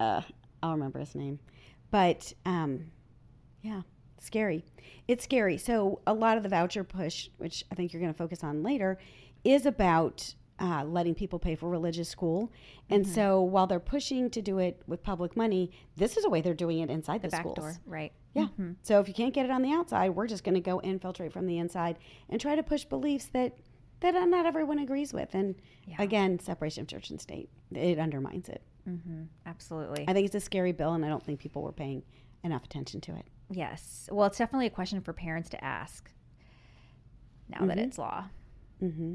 uh, 0.00 0.22
I'll 0.62 0.72
remember 0.72 0.98
his 0.98 1.14
name, 1.14 1.38
but 1.90 2.32
um, 2.44 2.86
yeah, 3.62 3.82
scary. 4.20 4.64
It's 5.08 5.24
scary. 5.24 5.56
So 5.58 6.00
a 6.06 6.12
lot 6.14 6.36
of 6.36 6.42
the 6.42 6.48
voucher 6.48 6.84
push, 6.84 7.28
which 7.38 7.64
I 7.70 7.74
think 7.74 7.92
you're 7.92 8.02
going 8.02 8.12
to 8.12 8.18
focus 8.18 8.42
on 8.42 8.62
later, 8.62 8.98
is 9.44 9.66
about. 9.66 10.34
Uh, 10.62 10.84
letting 10.84 11.14
people 11.14 11.38
pay 11.38 11.54
for 11.54 11.70
religious 11.70 12.06
school. 12.06 12.52
And 12.90 13.06
so 13.06 13.40
while 13.40 13.66
they're 13.66 13.80
pushing 13.80 14.28
to 14.28 14.42
do 14.42 14.58
it 14.58 14.82
with 14.86 15.02
public 15.02 15.34
money, 15.34 15.70
this 15.96 16.18
is 16.18 16.26
a 16.26 16.28
way 16.28 16.42
they're 16.42 16.52
doing 16.52 16.80
it 16.80 16.90
inside 16.90 17.22
the, 17.22 17.28
The 17.28 17.30
back 17.30 17.40
schools. 17.40 17.56
door, 17.56 17.74
right? 17.86 18.12
Yeah. 18.34 18.48
So 18.82 19.00
if 19.00 19.08
you 19.08 19.14
can't 19.14 19.32
get 19.32 19.46
it 19.46 19.50
on 19.50 19.62
the 19.62 19.72
outside, 19.72 20.10
we're 20.10 20.26
just 20.26 20.44
going 20.44 20.56
to 20.56 20.60
go 20.60 20.78
infiltrate 20.82 21.32
from 21.32 21.46
the 21.46 21.56
inside 21.56 21.96
and 22.28 22.38
try 22.38 22.56
to 22.56 22.62
push 22.62 22.84
beliefs 22.84 23.30
that 23.32 23.56
that 24.00 24.14
not 24.28 24.46
everyone 24.46 24.78
agrees 24.78 25.12
with. 25.12 25.34
And 25.34 25.54
Yeah. 25.86 25.96
again, 25.98 26.38
separation 26.38 26.82
of 26.82 26.88
church 26.88 27.10
and 27.10 27.20
state, 27.20 27.48
it 27.72 27.98
undermines 27.98 28.48
it. 28.48 28.62
Mm-hmm. 28.88 29.24
Absolutely. 29.46 30.04
I 30.08 30.12
think 30.12 30.26
it's 30.26 30.34
a 30.34 30.40
scary 30.40 30.72
bill, 30.72 30.94
and 30.94 31.04
I 31.04 31.08
don't 31.08 31.22
think 31.22 31.38
people 31.40 31.62
were 31.62 31.72
paying 31.72 32.02
enough 32.42 32.64
attention 32.64 33.00
to 33.02 33.16
it. 33.16 33.26
yes. 33.50 34.08
Well, 34.12 34.26
it's 34.26 34.38
definitely 34.38 34.66
a 34.66 34.70
question 34.70 35.00
for 35.00 35.12
parents 35.12 35.48
to 35.50 35.62
ask. 35.64 36.10
Now 37.48 37.66
that 37.66 37.76
Mhm. 37.78 37.86
it's 37.86 37.98
law. 37.98 38.26
hmm 38.78 39.14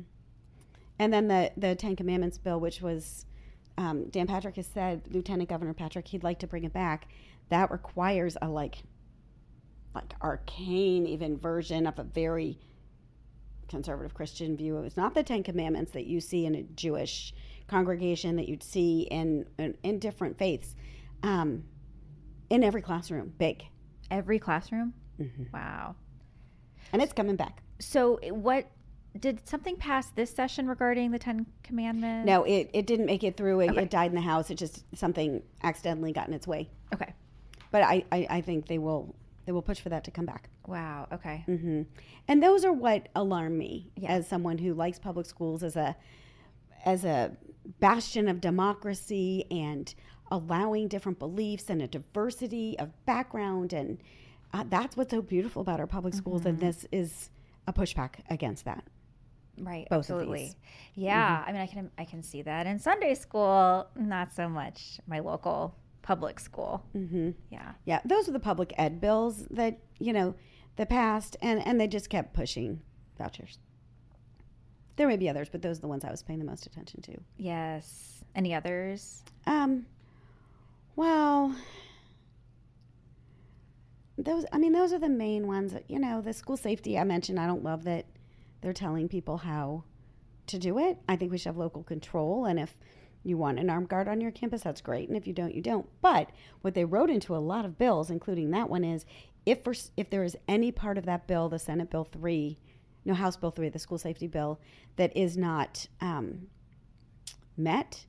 And 0.99 1.11
then 1.13 1.27
the 1.27 1.51
the 1.57 1.75
Ten 1.75 1.95
Commandments 1.95 2.37
bill, 2.37 2.59
which 2.59 2.81
was 2.81 3.25
um, 3.77 4.07
Dan 4.09 4.25
Patrick 4.27 4.55
has 4.55 4.67
said, 4.67 5.01
Lieutenant 5.13 5.49
Governor 5.49 5.73
Patrick, 5.73 6.07
he'd 6.07 6.23
like 6.23 6.39
to 6.39 6.47
bring 6.47 6.63
it 6.63 6.71
back. 6.71 7.09
That 7.49 7.71
requires 7.71 8.37
a 8.41 8.47
like 8.47 8.83
like 9.93 10.13
arcane 10.21 11.05
even 11.07 11.37
version 11.37 11.87
of 11.87 11.97
a 11.99 12.03
very 12.03 12.59
conservative 13.67 14.13
Christian 14.13 14.55
view. 14.57 14.77
It's 14.79 14.97
not 14.97 15.13
the 15.13 15.23
Ten 15.23 15.43
Commandments 15.43 15.91
that 15.91 16.05
you 16.05 16.19
see 16.21 16.45
in 16.45 16.55
a 16.55 16.63
Jewish 16.63 17.33
congregation 17.67 18.35
that 18.35 18.47
you'd 18.47 18.63
see 18.63 19.01
in 19.11 19.45
in, 19.57 19.75
in 19.83 19.99
different 19.99 20.37
faiths. 20.37 20.75
Um, 21.23 21.63
in 22.49 22.63
every 22.63 22.81
classroom, 22.81 23.33
big, 23.37 23.63
Every 24.11 24.37
classroom. 24.37 24.93
Mhm. 25.19 25.51
Wow. 25.51 25.95
and 26.93 27.01
it's 27.01 27.13
coming 27.13 27.35
back. 27.35 27.63
So, 27.79 28.19
what 28.31 28.69
did 29.19 29.47
something 29.47 29.77
pass 29.77 30.09
this 30.11 30.29
session 30.29 30.67
regarding 30.67 31.09
the 31.11 31.17
Ten 31.19 31.45
Commandments? 31.63 32.27
No, 32.27 32.43
it, 32.43 32.69
it 32.73 32.85
didn't 32.85 33.07
make 33.07 33.23
it 33.23 33.35
through. 33.37 33.61
It, 33.61 33.71
Okay. 33.71 33.83
it 33.83 33.89
died 33.89 34.11
in 34.11 34.15
the 34.15 34.21
house. 34.21 34.49
It 34.51 34.55
just 34.55 34.83
something 34.95 35.41
accidentally 35.63 36.11
got 36.13 36.27
in 36.27 36.33
its 36.33 36.45
way. 36.45 36.69
Okay. 36.93 37.13
But 37.71 37.81
I, 37.81 38.03
I, 38.11 38.27
I 38.29 38.41
think 38.41 38.67
they 38.67 38.77
will 38.77 39.15
they 39.45 39.51
will 39.51 39.61
push 39.61 39.79
for 39.79 39.89
that 39.89 40.03
to 40.05 40.11
come 40.11 40.25
back. 40.25 40.49
Wow. 40.67 41.07
Okay. 41.13 41.43
hmm 41.45 41.83
And 42.27 42.41
those 42.41 42.65
are 42.65 42.73
what 42.73 43.09
alarm 43.15 43.57
me 43.57 43.91
Yeah. 43.95 44.09
as 44.11 44.27
someone 44.27 44.57
who 44.57 44.73
likes 44.73 44.99
public 44.99 45.25
schools 45.25 45.63
as 45.63 45.75
a 45.75 45.95
as 46.85 47.03
a 47.05 47.35
bastion 47.79 48.27
of 48.27 48.39
democracy 48.41 49.45
and 49.49 49.93
allowing 50.31 50.87
different 50.87 51.17
beliefs 51.19 51.69
and 51.69 51.81
a 51.81 51.87
diversity 51.87 52.77
of 52.79 52.91
background 53.05 53.73
and 53.73 53.97
uh, 54.53 54.63
that's 54.69 54.95
what's 54.95 55.11
so 55.11 55.21
beautiful 55.21 55.61
about 55.61 55.79
our 55.79 55.87
public 55.87 56.13
schools 56.13 56.45
and 56.45 56.59
this 56.59 56.85
is 56.91 57.29
a 57.67 57.73
pushback 57.73 58.15
against 58.29 58.65
that. 58.65 58.83
Right. 59.57 59.87
Both 59.89 60.09
of 60.09 60.15
absolutely. 60.17 60.39
these. 60.39 60.49
Mm-hmm. 60.53 61.01
Yeah. 61.01 61.43
I 61.47 61.51
mean, 61.51 61.61
I 61.61 61.67
can 61.67 61.91
I 61.97 62.05
can 62.05 62.21
see 62.23 62.41
that 62.43 62.67
in 62.67 62.77
Sunday 62.79 63.15
school. 63.15 63.87
Not 63.95 64.33
so 64.33 64.47
much 64.49 64.99
my 65.07 65.19
local 65.19 65.75
public 66.05 66.39
school. 66.39 66.85
hmm 66.93 67.31
Yeah. 67.49 67.71
Yeah, 67.85 67.99
those 68.05 68.29
are 68.29 68.31
the 68.31 68.39
public 68.39 68.73
ed 68.77 69.01
bills 69.01 69.47
that 69.49 69.79
you 69.99 70.13
know 70.13 70.35
the 70.75 70.85
passed, 70.85 71.35
and 71.41 71.65
and 71.65 71.79
they 71.81 71.87
just 71.87 72.09
kept 72.11 72.33
pushing 72.33 72.81
vouchers. 73.17 73.57
There 74.97 75.07
may 75.07 75.17
be 75.17 75.27
others, 75.27 75.49
but 75.49 75.61
those 75.63 75.79
are 75.79 75.81
the 75.81 75.87
ones 75.87 76.05
I 76.05 76.11
was 76.11 76.21
paying 76.23 76.39
the 76.39 76.45
most 76.45 76.65
attention 76.67 77.01
to. 77.01 77.17
Yes. 77.37 78.23
Any 78.35 78.53
others? 78.53 79.23
Um, 79.47 79.87
well, 80.95 81.53
those 84.17 84.45
I 84.53 84.57
mean 84.59 84.73
those 84.73 84.93
are 84.93 84.99
the 84.99 85.09
main 85.09 85.47
ones. 85.47 85.73
that, 85.73 85.89
You 85.89 85.99
know, 85.99 86.21
the 86.21 86.33
school 86.33 86.55
safety 86.57 86.97
I 86.99 87.03
mentioned. 87.03 87.39
I 87.39 87.47
don't 87.47 87.63
love 87.63 87.83
that 87.85 88.05
they're 88.61 88.73
telling 88.73 89.07
people 89.09 89.37
how 89.37 89.83
to 90.47 90.59
do 90.59 90.77
it. 90.77 90.97
I 91.09 91.15
think 91.15 91.31
we 91.31 91.37
should 91.39 91.47
have 91.49 91.57
local 91.57 91.83
control, 91.83 92.45
and 92.45 92.59
if 92.59 92.77
you 93.25 93.37
want 93.37 93.59
an 93.59 93.69
armed 93.69 93.89
guard 93.89 94.07
on 94.07 94.21
your 94.21 94.31
campus, 94.31 94.61
that's 94.61 94.81
great, 94.81 95.07
and 95.07 95.17
if 95.17 95.25
you 95.25 95.33
don't, 95.33 95.53
you 95.53 95.61
don't. 95.61 95.87
But 96.01 96.29
what 96.61 96.75
they 96.75 96.85
wrote 96.85 97.09
into 97.09 97.35
a 97.35 97.37
lot 97.37 97.65
of 97.65 97.77
bills, 97.77 98.09
including 98.09 98.51
that 98.51 98.69
one, 98.69 98.83
is 98.83 99.05
if 99.45 99.63
for, 99.63 99.73
if 99.97 100.09
there 100.09 100.23
is 100.23 100.37
any 100.47 100.71
part 100.71 100.97
of 100.97 101.05
that 101.05 101.27
bill, 101.27 101.49
the 101.49 101.59
Senate 101.59 101.89
Bill 101.89 102.03
three, 102.03 102.59
no 103.03 103.13
House 103.13 103.35
Bill 103.35 103.51
three, 103.51 103.69
the 103.69 103.79
school 103.79 103.97
safety 103.97 104.27
bill, 104.27 104.59
that 104.95 105.15
is 105.15 105.37
not 105.37 105.87
um, 106.01 106.47
met, 107.57 108.05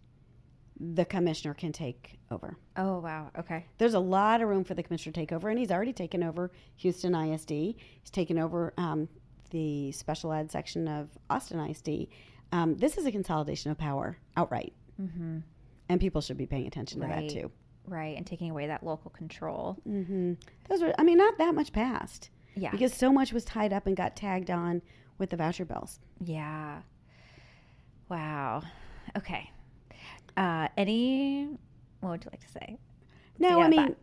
the 0.78 1.04
commissioner 1.04 1.54
can 1.54 1.72
take 1.72 2.18
over. 2.30 2.56
Oh 2.76 2.98
wow. 2.98 3.30
Okay. 3.38 3.66
There's 3.78 3.94
a 3.94 4.00
lot 4.00 4.42
of 4.42 4.48
room 4.48 4.64
for 4.64 4.74
the 4.74 4.82
commissioner 4.82 5.12
to 5.12 5.20
take 5.20 5.32
over, 5.32 5.48
and 5.48 5.58
he's 5.58 5.70
already 5.70 5.92
taken 5.92 6.22
over 6.22 6.50
Houston 6.76 7.14
ISD. 7.14 7.50
He's 7.50 8.10
taken 8.12 8.38
over 8.38 8.74
um, 8.76 9.08
the 9.50 9.92
special 9.92 10.32
ed 10.32 10.50
section 10.50 10.88
of 10.88 11.08
Austin 11.30 11.60
ISD. 11.60 12.08
Um, 12.52 12.76
this 12.76 12.98
is 12.98 13.06
a 13.06 13.12
consolidation 13.12 13.70
of 13.70 13.78
power 13.78 14.18
outright. 14.36 14.72
Mm-hmm. 15.00 15.38
And 15.88 16.00
people 16.00 16.20
should 16.20 16.36
be 16.36 16.46
paying 16.46 16.66
attention 16.66 17.00
to 17.00 17.06
that 17.06 17.28
too. 17.28 17.50
Right. 17.86 18.16
And 18.16 18.26
taking 18.26 18.50
away 18.50 18.66
that 18.66 18.82
local 18.82 19.10
control. 19.10 19.78
Mm-hmm. 19.88 20.32
Those 20.68 20.82
were, 20.82 20.92
I 20.98 21.04
mean, 21.04 21.18
not 21.18 21.38
that 21.38 21.54
much 21.54 21.72
passed 21.72 22.30
Yeah. 22.56 22.70
because 22.72 22.92
so 22.92 23.12
much 23.12 23.32
was 23.32 23.44
tied 23.44 23.72
up 23.72 23.86
and 23.86 23.96
got 23.96 24.16
tagged 24.16 24.50
on 24.50 24.82
with 25.18 25.30
the 25.30 25.36
voucher 25.36 25.64
bills. 25.64 26.00
Yeah. 26.20 26.80
Wow. 28.08 28.62
Okay. 29.16 29.50
Uh, 30.36 30.68
any, 30.76 31.48
what 32.00 32.10
would 32.10 32.24
you 32.24 32.30
like 32.32 32.40
to 32.44 32.50
say? 32.52 32.78
No, 33.38 33.60
I 33.60 33.68
mean, 33.68 33.86
but- 33.88 33.98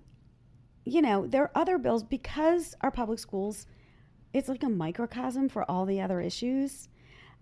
you 0.85 1.01
know, 1.01 1.25
there 1.27 1.43
are 1.43 1.51
other 1.55 1.77
bills 1.77 2.03
because 2.03 2.75
our 2.81 2.91
public 2.91 3.19
schools, 3.19 3.65
it's 4.33 4.49
like 4.49 4.63
a 4.63 4.69
microcosm 4.69 5.47
for 5.49 5.69
all 5.69 5.85
the 5.85 6.01
other 6.01 6.19
issues. 6.19 6.89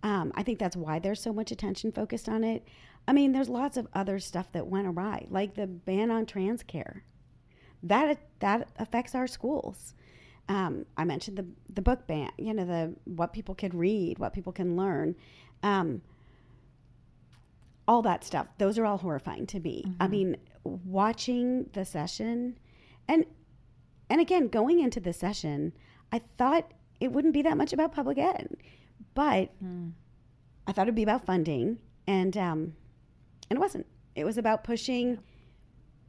Um, 0.04 0.32
I 0.36 0.44
think 0.44 0.60
that's 0.60 0.76
why 0.76 1.00
there's 1.00 1.22
so 1.22 1.32
much 1.34 1.52
attention 1.52 1.92
focused 1.92 2.28
on 2.28 2.44
it. 2.44 2.68
I 3.08 3.14
mean, 3.14 3.32
there's 3.32 3.50
lots 3.50 3.78
of 3.78 3.88
other 3.94 4.20
stuff 4.20 4.52
that 4.52 4.68
went 4.68 4.88
awry, 4.88 5.26
like 5.30 5.56
the 5.56 5.68
ban 5.68 6.12
on 6.12 6.26
trans 6.26 6.64
care. 6.64 7.04
That 7.84 8.20
that 8.40 8.70
affects 8.78 9.16
our 9.16 9.28
schools. 9.28 9.94
Um, 10.48 10.86
I 10.98 11.06
mentioned 11.06 11.38
the 11.38 11.46
the 11.74 11.82
book 11.82 12.08
ban, 12.08 12.32
you 12.38 12.54
know, 12.54 12.66
the 12.66 12.96
what 13.06 13.34
people 13.34 13.56
can 13.56 13.78
read, 13.78 14.20
what 14.20 14.34
people 14.34 14.54
can 14.54 14.76
learn. 14.76 15.16
Um, 15.64 16.02
all 17.88 18.02
that 18.04 18.24
stuff. 18.24 18.48
Those 18.58 18.78
are 18.78 18.86
all 18.86 18.98
horrifying 18.98 19.48
to 19.48 19.60
me. 19.60 19.84
I 20.00 20.08
mean, 20.08 20.38
watching 20.64 21.70
the 21.74 21.84
session 21.84 22.58
and 23.08 23.26
and 24.10 24.22
again, 24.22 24.48
going 24.48 24.80
into 24.80 25.00
the 25.00 25.14
session, 25.14 25.74
I 26.12 26.22
thought 26.38 26.72
it 27.00 27.12
wouldn't 27.12 27.34
be 27.34 27.42
that 27.42 27.58
much 27.58 27.74
about 27.74 27.94
public 27.94 28.18
ed. 28.18 28.56
But 29.16 29.52
I 30.68 30.72
thought 30.72 30.84
it'd 30.84 30.96
be 30.96 31.04
about 31.04 31.26
funding 31.26 31.80
and 32.08 32.38
um 32.38 32.74
and 33.52 33.58
it 33.58 33.60
wasn't. 33.60 33.86
It 34.16 34.24
was 34.24 34.38
about 34.38 34.64
pushing 34.64 35.20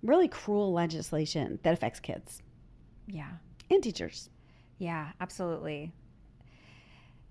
really 0.01 0.29
cruel 0.29 0.73
legislation 0.73 1.59
that 1.65 1.73
affects 1.75 1.99
kids 1.99 2.41
Yeah. 3.09 3.31
and 3.69 3.83
teachers. 3.83 4.31
Yeah, 4.79 5.09
absolutely. 5.21 5.91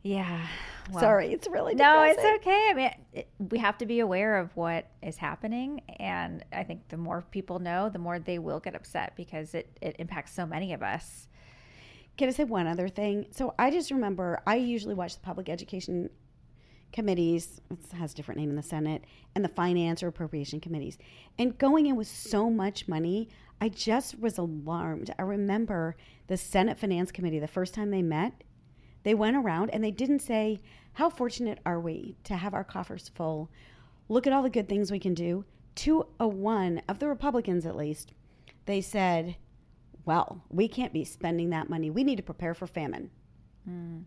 Yeah. 0.03 0.45
well- 0.91 0.99
Sorry, 0.99 1.31
it's 1.31 1.47
really 1.47 1.75
No, 1.75 2.03
it's 2.03 2.19
okay. 2.41 2.67
I 2.69 2.73
mean, 2.73 2.91
it, 3.13 3.29
we 3.39 3.57
have 3.59 3.77
to 3.77 3.85
be 3.85 4.01
aware 4.01 4.37
of 4.37 4.53
what 4.57 4.89
is 5.01 5.15
happening. 5.15 5.81
And 5.97 6.43
I 6.51 6.63
think 6.63 6.89
the 6.89 6.97
more 6.97 7.21
people 7.31 7.59
know, 7.59 7.87
the 7.89 7.99
more 7.99 8.19
they 8.19 8.37
will 8.37 8.59
get 8.59 8.75
upset 8.75 9.15
because 9.15 9.53
it, 9.53 9.77
it 9.81 9.95
impacts 9.99 10.33
so 10.33 10.45
many 10.45 10.73
of 10.73 10.83
us. 10.83 11.29
Can 12.17 12.27
I 12.27 12.31
say 12.31 12.43
one 12.43 12.67
other 12.67 12.89
thing? 12.89 13.27
So 13.31 13.53
I 13.57 13.71
just 13.71 13.91
remember 13.91 14.41
I 14.45 14.55
usually 14.55 14.95
watch 14.95 15.13
the 15.15 15.21
public 15.21 15.47
education 15.47 16.09
committees, 16.91 17.61
it 17.69 17.79
has 17.97 18.13
a 18.13 18.15
different 18.15 18.39
name 18.39 18.49
in 18.49 18.55
the 18.55 18.63
Senate, 18.63 19.03
and 19.35 19.43
the 19.43 19.49
finance 19.49 20.03
or 20.03 20.07
appropriation 20.07 20.59
committees. 20.59 20.97
And 21.37 21.57
going 21.57 21.85
in 21.87 21.95
with 21.95 22.07
so 22.07 22.49
much 22.49 22.87
money, 22.87 23.29
I 23.59 23.69
just 23.69 24.19
was 24.19 24.37
alarmed. 24.37 25.13
I 25.19 25.21
remember 25.21 25.95
the 26.27 26.37
Senate 26.37 26.77
Finance 26.77 27.11
Committee, 27.11 27.39
the 27.39 27.47
first 27.47 27.73
time 27.73 27.91
they 27.91 28.01
met, 28.01 28.43
they 29.03 29.13
went 29.13 29.35
around 29.35 29.69
and 29.69 29.83
they 29.83 29.91
didn't 29.91 30.19
say, 30.19 30.61
How 30.93 31.09
fortunate 31.09 31.59
are 31.65 31.79
we 31.79 32.17
to 32.23 32.35
have 32.35 32.53
our 32.53 32.63
coffers 32.63 33.09
full? 33.09 33.49
Look 34.09 34.27
at 34.27 34.33
all 34.33 34.43
the 34.43 34.49
good 34.49 34.67
things 34.67 34.91
we 34.91 34.99
can 34.99 35.13
do. 35.13 35.45
To 35.75 36.07
a 36.19 36.27
one 36.27 36.81
of 36.87 36.99
the 36.99 37.07
Republicans, 37.07 37.65
at 37.65 37.77
least, 37.77 38.13
they 38.65 38.81
said, 38.81 39.37
Well, 40.05 40.43
we 40.49 40.67
can't 40.67 40.93
be 40.93 41.05
spending 41.05 41.49
that 41.51 41.69
money. 41.69 41.89
We 41.89 42.03
need 42.03 42.17
to 42.17 42.23
prepare 42.23 42.53
for 42.53 42.67
famine. 42.67 43.09
Hmm. 43.65 43.99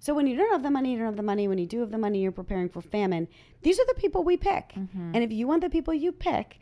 So 0.00 0.14
when 0.14 0.26
you 0.26 0.36
don't 0.36 0.52
have 0.52 0.62
the 0.62 0.70
money, 0.70 0.92
you 0.92 0.98
don't 0.98 1.06
have 1.06 1.16
the 1.16 1.22
money. 1.22 1.48
When 1.48 1.58
you 1.58 1.66
do 1.66 1.80
have 1.80 1.90
the 1.90 1.98
money, 1.98 2.20
you're 2.20 2.32
preparing 2.32 2.68
for 2.68 2.82
famine. 2.82 3.28
These 3.62 3.78
are 3.80 3.86
the 3.86 3.94
people 3.94 4.22
we 4.22 4.36
pick. 4.36 4.74
Mm-hmm. 4.74 5.12
And 5.14 5.24
if 5.24 5.32
you 5.32 5.46
want 5.46 5.62
the 5.62 5.70
people 5.70 5.94
you 5.94 6.12
pick 6.12 6.58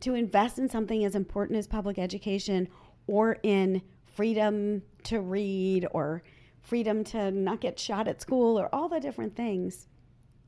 to 0.00 0.14
invest 0.14 0.58
in 0.58 0.68
something 0.68 1.04
as 1.04 1.14
important 1.14 1.58
as 1.58 1.66
public 1.66 1.98
education 1.98 2.68
or 3.06 3.38
in 3.42 3.82
freedom 4.04 4.82
to 5.04 5.20
read 5.20 5.86
or 5.92 6.22
freedom 6.60 7.04
to 7.04 7.30
not 7.30 7.60
get 7.60 7.78
shot 7.78 8.08
at 8.08 8.20
school 8.20 8.58
or 8.58 8.74
all 8.74 8.88
the 8.88 9.00
different 9.00 9.36
things, 9.36 9.88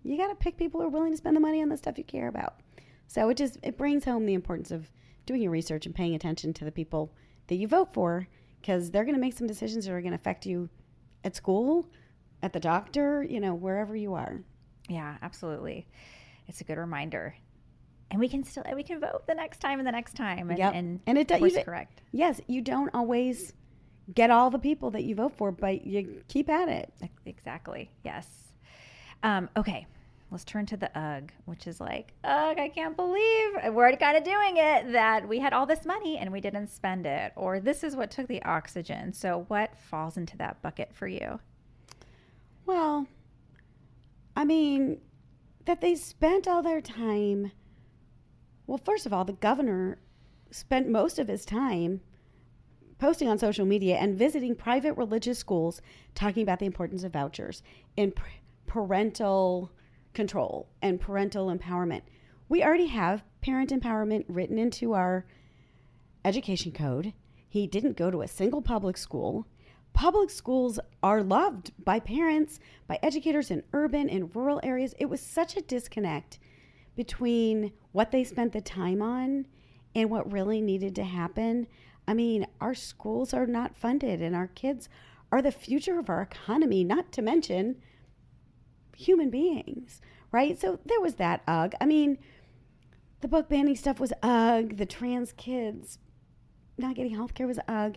you 0.03 0.17
got 0.17 0.29
to 0.29 0.35
pick 0.35 0.57
people 0.57 0.81
who 0.81 0.87
are 0.87 0.91
willing 0.91 1.13
to 1.13 1.17
spend 1.17 1.37
the 1.37 1.41
money 1.41 1.63
on 1.63 1.69
the 1.69 1.77
stuff 1.77 1.99
you 1.99 2.05
care 2.05 2.29
about. 2.29 2.61
So 3.07 3.29
it 3.31 3.37
just 3.37 3.59
it 3.63 3.79
brings 3.79 4.05
home 4.05 4.27
the 4.27 4.35
importance 4.35 4.71
of 4.71 4.91
doing 5.27 5.43
your 5.43 5.51
research 5.51 5.87
and 5.87 5.95
paying 5.95 6.15
attention 6.15 6.53
to 6.55 6.65
the 6.65 6.73
people 6.73 7.13
that 7.49 7.57
you 7.57 7.69
vote 7.69 7.93
for 7.93 8.29
because 8.61 8.91
they're 8.91 9.05
going 9.05 9.15
to 9.15 9.21
make 9.21 9.37
some 9.37 9.47
decisions 9.47 9.87
that 9.87 9.93
are 9.93 10.01
going 10.01 10.13
to 10.13 10.19
affect 10.19 10.47
you 10.47 10.69
at 11.25 11.37
school, 11.37 11.89
at 12.43 12.53
the 12.53 12.61
doctor, 12.61 13.23
you 13.23 13.41
know, 13.41 13.55
wherever 13.55 13.97
you 13.97 14.15
are. 14.15 14.41
Yeah, 14.89 15.17
absolutely. 15.23 15.87
It's 16.47 16.61
a 16.61 16.65
good 16.65 16.79
reminder. 16.79 17.35
And 18.11 18.19
we 18.21 18.29
can 18.29 18.43
still 18.43 18.65
we 18.75 18.83
can 18.83 19.01
vote 19.01 19.27
the 19.27 19.35
next 19.35 19.61
time 19.61 19.79
and 19.81 19.87
the 19.87 19.93
next 19.93 20.15
time 20.15 20.49
and 20.51 20.59
Yep. 20.59 20.75
and, 20.75 21.01
And 21.07 21.19
it 21.19 21.29
does- 21.29 21.59
correct. 21.65 22.01
Yes, 22.13 22.41
you 22.47 22.63
don't 22.63 22.91
always 22.95 23.53
get 24.15 24.31
all 24.31 24.49
the 24.49 24.59
people 24.59 24.91
that 24.93 25.05
you 25.05 25.15
vote 25.15 25.37
for, 25.37 25.53
but 25.53 25.87
you 25.87 26.23
keep 26.29 26.49
at 26.49 26.69
it. 26.71 26.93
Exactly. 27.27 27.91
Yes. 28.05 28.27
Um, 29.23 29.51
okay. 29.57 29.87
Let's 30.31 30.45
turn 30.45 30.67
to 30.67 30.77
the 30.77 30.91
UGG, 30.99 31.33
which 31.47 31.67
is 31.67 31.81
like, 31.81 32.13
UGG, 32.23 32.59
I 32.59 32.69
can't 32.69 32.95
believe 32.97 33.51
we're 33.75 33.97
kind 33.97 34.17
of 34.17 34.25
doing 34.25 34.59
it 34.59 34.93
that 34.93 35.27
we 35.27 35.39
had 35.39 35.55
all 35.55 35.65
this 35.65 35.87
money 35.87 36.19
and 36.19 36.31
we 36.31 36.41
didn't 36.43 36.69
spend 36.69 37.07
it. 37.07 37.33
Or 37.35 37.61
this 37.61 37.83
is 37.83 37.97
what 37.97 38.11
took 38.11 38.29
the 38.29 38.43
oxygen. 38.43 39.15
So, 39.15 39.45
what 39.49 39.75
falls 39.79 40.17
into 40.19 40.37
that 40.39 40.61
bucket 40.61 40.95
for 40.95 41.09
you? 41.09 41.41
Well, 42.69 43.07
I 44.37 44.45
mean, 44.45 45.01
that 45.65 45.81
they 45.81 45.95
spent 45.95 46.47
all 46.47 46.63
their 46.63 46.83
time. 46.83 47.51
Well, 48.67 48.77
first 48.77 49.07
of 49.07 49.13
all, 49.15 49.25
the 49.25 49.33
governor 49.33 49.97
spent 50.51 50.87
most 50.87 51.19
of 51.19 51.29
his 51.29 51.47
time 51.47 52.03
posting 52.99 53.27
on 53.27 53.39
social 53.39 53.65
media 53.65 53.97
and 53.97 54.19
visiting 54.19 54.55
private 54.55 54.99
religious 54.99 55.39
schools 55.39 55.81
talking 56.15 56.43
about 56.43 56.59
the 56.59 56.67
importance 56.67 57.05
of 57.05 57.15
vouchers 57.15 57.63
and 57.97 58.15
p- 58.15 58.23
parental 58.67 59.73
control 60.13 60.69
and 60.83 61.01
parental 61.01 61.47
empowerment. 61.47 62.03
We 62.51 62.63
already 62.63 62.89
have 62.89 63.25
parent 63.41 63.71
empowerment 63.71 64.27
written 64.29 64.59
into 64.59 64.93
our 64.93 65.25
education 66.23 66.73
code. 66.73 67.15
He 67.49 67.67
didn't 67.67 67.97
go 67.97 68.11
to 68.11 68.21
a 68.21 68.29
single 68.29 68.61
public 68.61 68.99
school. 68.99 69.47
Public 69.99 70.31
schools 70.31 70.79
are 71.03 71.25
loved 71.25 71.73
by 71.85 71.99
parents, 71.99 72.61
by 72.87 73.01
educators 73.03 73.51
in 73.51 73.65
urban 73.73 74.09
and 74.09 74.31
rural 74.33 74.61
areas. 74.63 74.95
It 75.01 75.07
was 75.07 75.21
such 75.21 75.57
a 75.57 75.61
disconnect 75.61 76.39
between 76.95 77.73
what 77.91 78.13
they 78.13 78.23
spent 78.23 78.53
the 78.53 78.61
time 78.61 79.03
on 79.03 79.47
and 79.97 80.09
what 80.09 80.31
really 80.31 80.61
needed 80.61 80.95
to 80.95 81.03
happen. 81.03 81.67
I 82.07 82.15
mean, 82.15 82.47
our 82.61 82.77
schools 82.77 83.35
are 83.35 83.45
not 83.45 83.75
funded, 83.75 84.23
and 84.23 84.37
our 84.37 84.47
kids 84.47 84.89
are 85.33 85.43
the 85.43 85.51
future 85.51 85.99
of 85.99 86.09
our 86.09 86.23
economy, 86.23 86.85
not 86.85 87.11
to 87.11 87.21
mention 87.21 87.83
human 88.97 89.31
beings, 89.31 90.01
right? 90.31 90.57
So 90.61 90.79
there 90.87 91.01
was 91.01 91.17
that 91.17 91.43
ugh. 91.49 91.75
I 91.81 91.87
mean, 91.87 92.19
the 93.21 93.27
book 93.27 93.49
banning 93.49 93.75
stuff 93.75 93.99
was 93.99 94.13
ugh. 94.23 94.77
The 94.77 94.87
trans 94.87 95.33
kids 95.33 95.99
not 96.79 96.95
getting 96.95 97.15
health 97.15 97.35
care 97.35 97.49
was 97.49 97.59
ugh. 97.67 97.97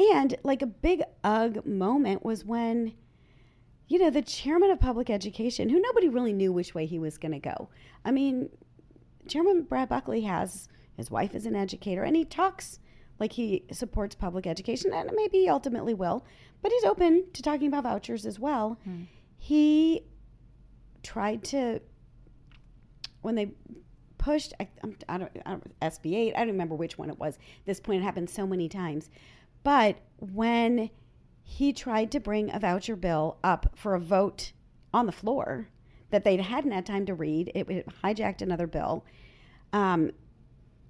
And 0.00 0.34
like 0.42 0.62
a 0.62 0.66
big 0.66 1.02
ugh 1.22 1.64
moment 1.66 2.24
was 2.24 2.44
when, 2.44 2.94
you 3.88 3.98
know, 3.98 4.10
the 4.10 4.22
chairman 4.22 4.70
of 4.70 4.80
public 4.80 5.10
education, 5.10 5.68
who 5.68 5.80
nobody 5.80 6.08
really 6.08 6.32
knew 6.32 6.52
which 6.52 6.74
way 6.74 6.86
he 6.86 6.98
was 6.98 7.18
going 7.18 7.32
to 7.32 7.38
go. 7.38 7.68
I 8.04 8.10
mean, 8.10 8.48
Chairman 9.28 9.62
Brad 9.62 9.88
Buckley 9.88 10.22
has 10.22 10.68
his 10.96 11.10
wife 11.10 11.34
is 11.34 11.46
an 11.46 11.54
educator, 11.54 12.02
and 12.02 12.16
he 12.16 12.24
talks 12.24 12.78
like 13.18 13.32
he 13.32 13.64
supports 13.70 14.14
public 14.14 14.46
education, 14.46 14.92
and 14.94 15.10
maybe 15.14 15.38
he 15.38 15.48
ultimately 15.48 15.92
will, 15.92 16.24
but 16.62 16.72
he's 16.72 16.84
open 16.84 17.26
to 17.34 17.42
talking 17.42 17.68
about 17.68 17.84
vouchers 17.84 18.24
as 18.24 18.38
well. 18.38 18.78
Hmm. 18.84 19.02
He 19.36 20.04
tried 21.02 21.44
to 21.44 21.80
when 23.22 23.34
they 23.34 23.52
pushed 24.18 24.52
I, 24.60 24.68
I 25.08 25.18
don't, 25.18 25.32
I 25.46 25.50
don't 25.50 25.80
SB 25.80 26.14
8 26.14 26.34
I 26.34 26.38
don't 26.40 26.48
remember 26.48 26.74
which 26.74 26.98
one 26.98 27.08
it 27.08 27.18
was 27.18 27.36
At 27.36 27.66
this 27.66 27.80
point 27.80 28.02
it 28.02 28.04
happened 28.04 28.28
so 28.28 28.46
many 28.46 28.68
times 28.68 29.08
but 29.62 29.96
when 30.18 30.90
he 31.42 31.72
tried 31.72 32.10
to 32.12 32.20
bring 32.20 32.52
a 32.52 32.58
voucher 32.58 32.96
bill 32.96 33.38
up 33.42 33.72
for 33.74 33.94
a 33.94 34.00
vote 34.00 34.52
on 34.92 35.06
the 35.06 35.12
floor 35.12 35.68
that 36.10 36.24
they 36.24 36.36
hadn't 36.36 36.72
had 36.72 36.84
time 36.84 37.06
to 37.06 37.14
read 37.14 37.50
it, 37.54 37.68
it 37.70 37.86
hijacked 38.02 38.42
another 38.42 38.66
bill 38.66 39.04
um, 39.72 40.10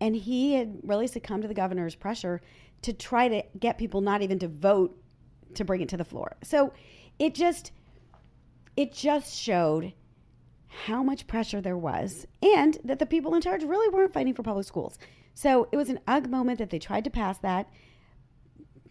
and 0.00 0.16
he 0.16 0.54
had 0.54 0.78
really 0.82 1.06
succumbed 1.06 1.42
to 1.42 1.48
the 1.48 1.54
governor's 1.54 1.94
pressure 1.94 2.40
to 2.82 2.92
try 2.92 3.28
to 3.28 3.42
get 3.58 3.76
people 3.76 4.00
not 4.00 4.22
even 4.22 4.38
to 4.38 4.48
vote 4.48 4.96
to 5.54 5.64
bring 5.64 5.80
it 5.80 5.88
to 5.88 5.96
the 5.96 6.04
floor 6.04 6.36
so 6.42 6.72
it 7.18 7.34
just 7.34 7.72
it 8.76 8.92
just 8.92 9.34
showed 9.34 9.92
how 10.70 11.02
much 11.02 11.26
pressure 11.26 11.60
there 11.60 11.76
was 11.76 12.26
and 12.42 12.78
that 12.84 12.98
the 12.98 13.06
people 13.06 13.34
in 13.34 13.42
charge 13.42 13.62
really 13.64 13.88
weren't 13.94 14.12
fighting 14.12 14.34
for 14.34 14.42
public 14.42 14.66
schools. 14.66 14.98
So 15.34 15.68
it 15.72 15.76
was 15.76 15.88
an 15.88 16.00
ugh 16.06 16.30
moment 16.30 16.58
that 16.58 16.70
they 16.70 16.78
tried 16.78 17.04
to 17.04 17.10
pass 17.10 17.38
that. 17.38 17.68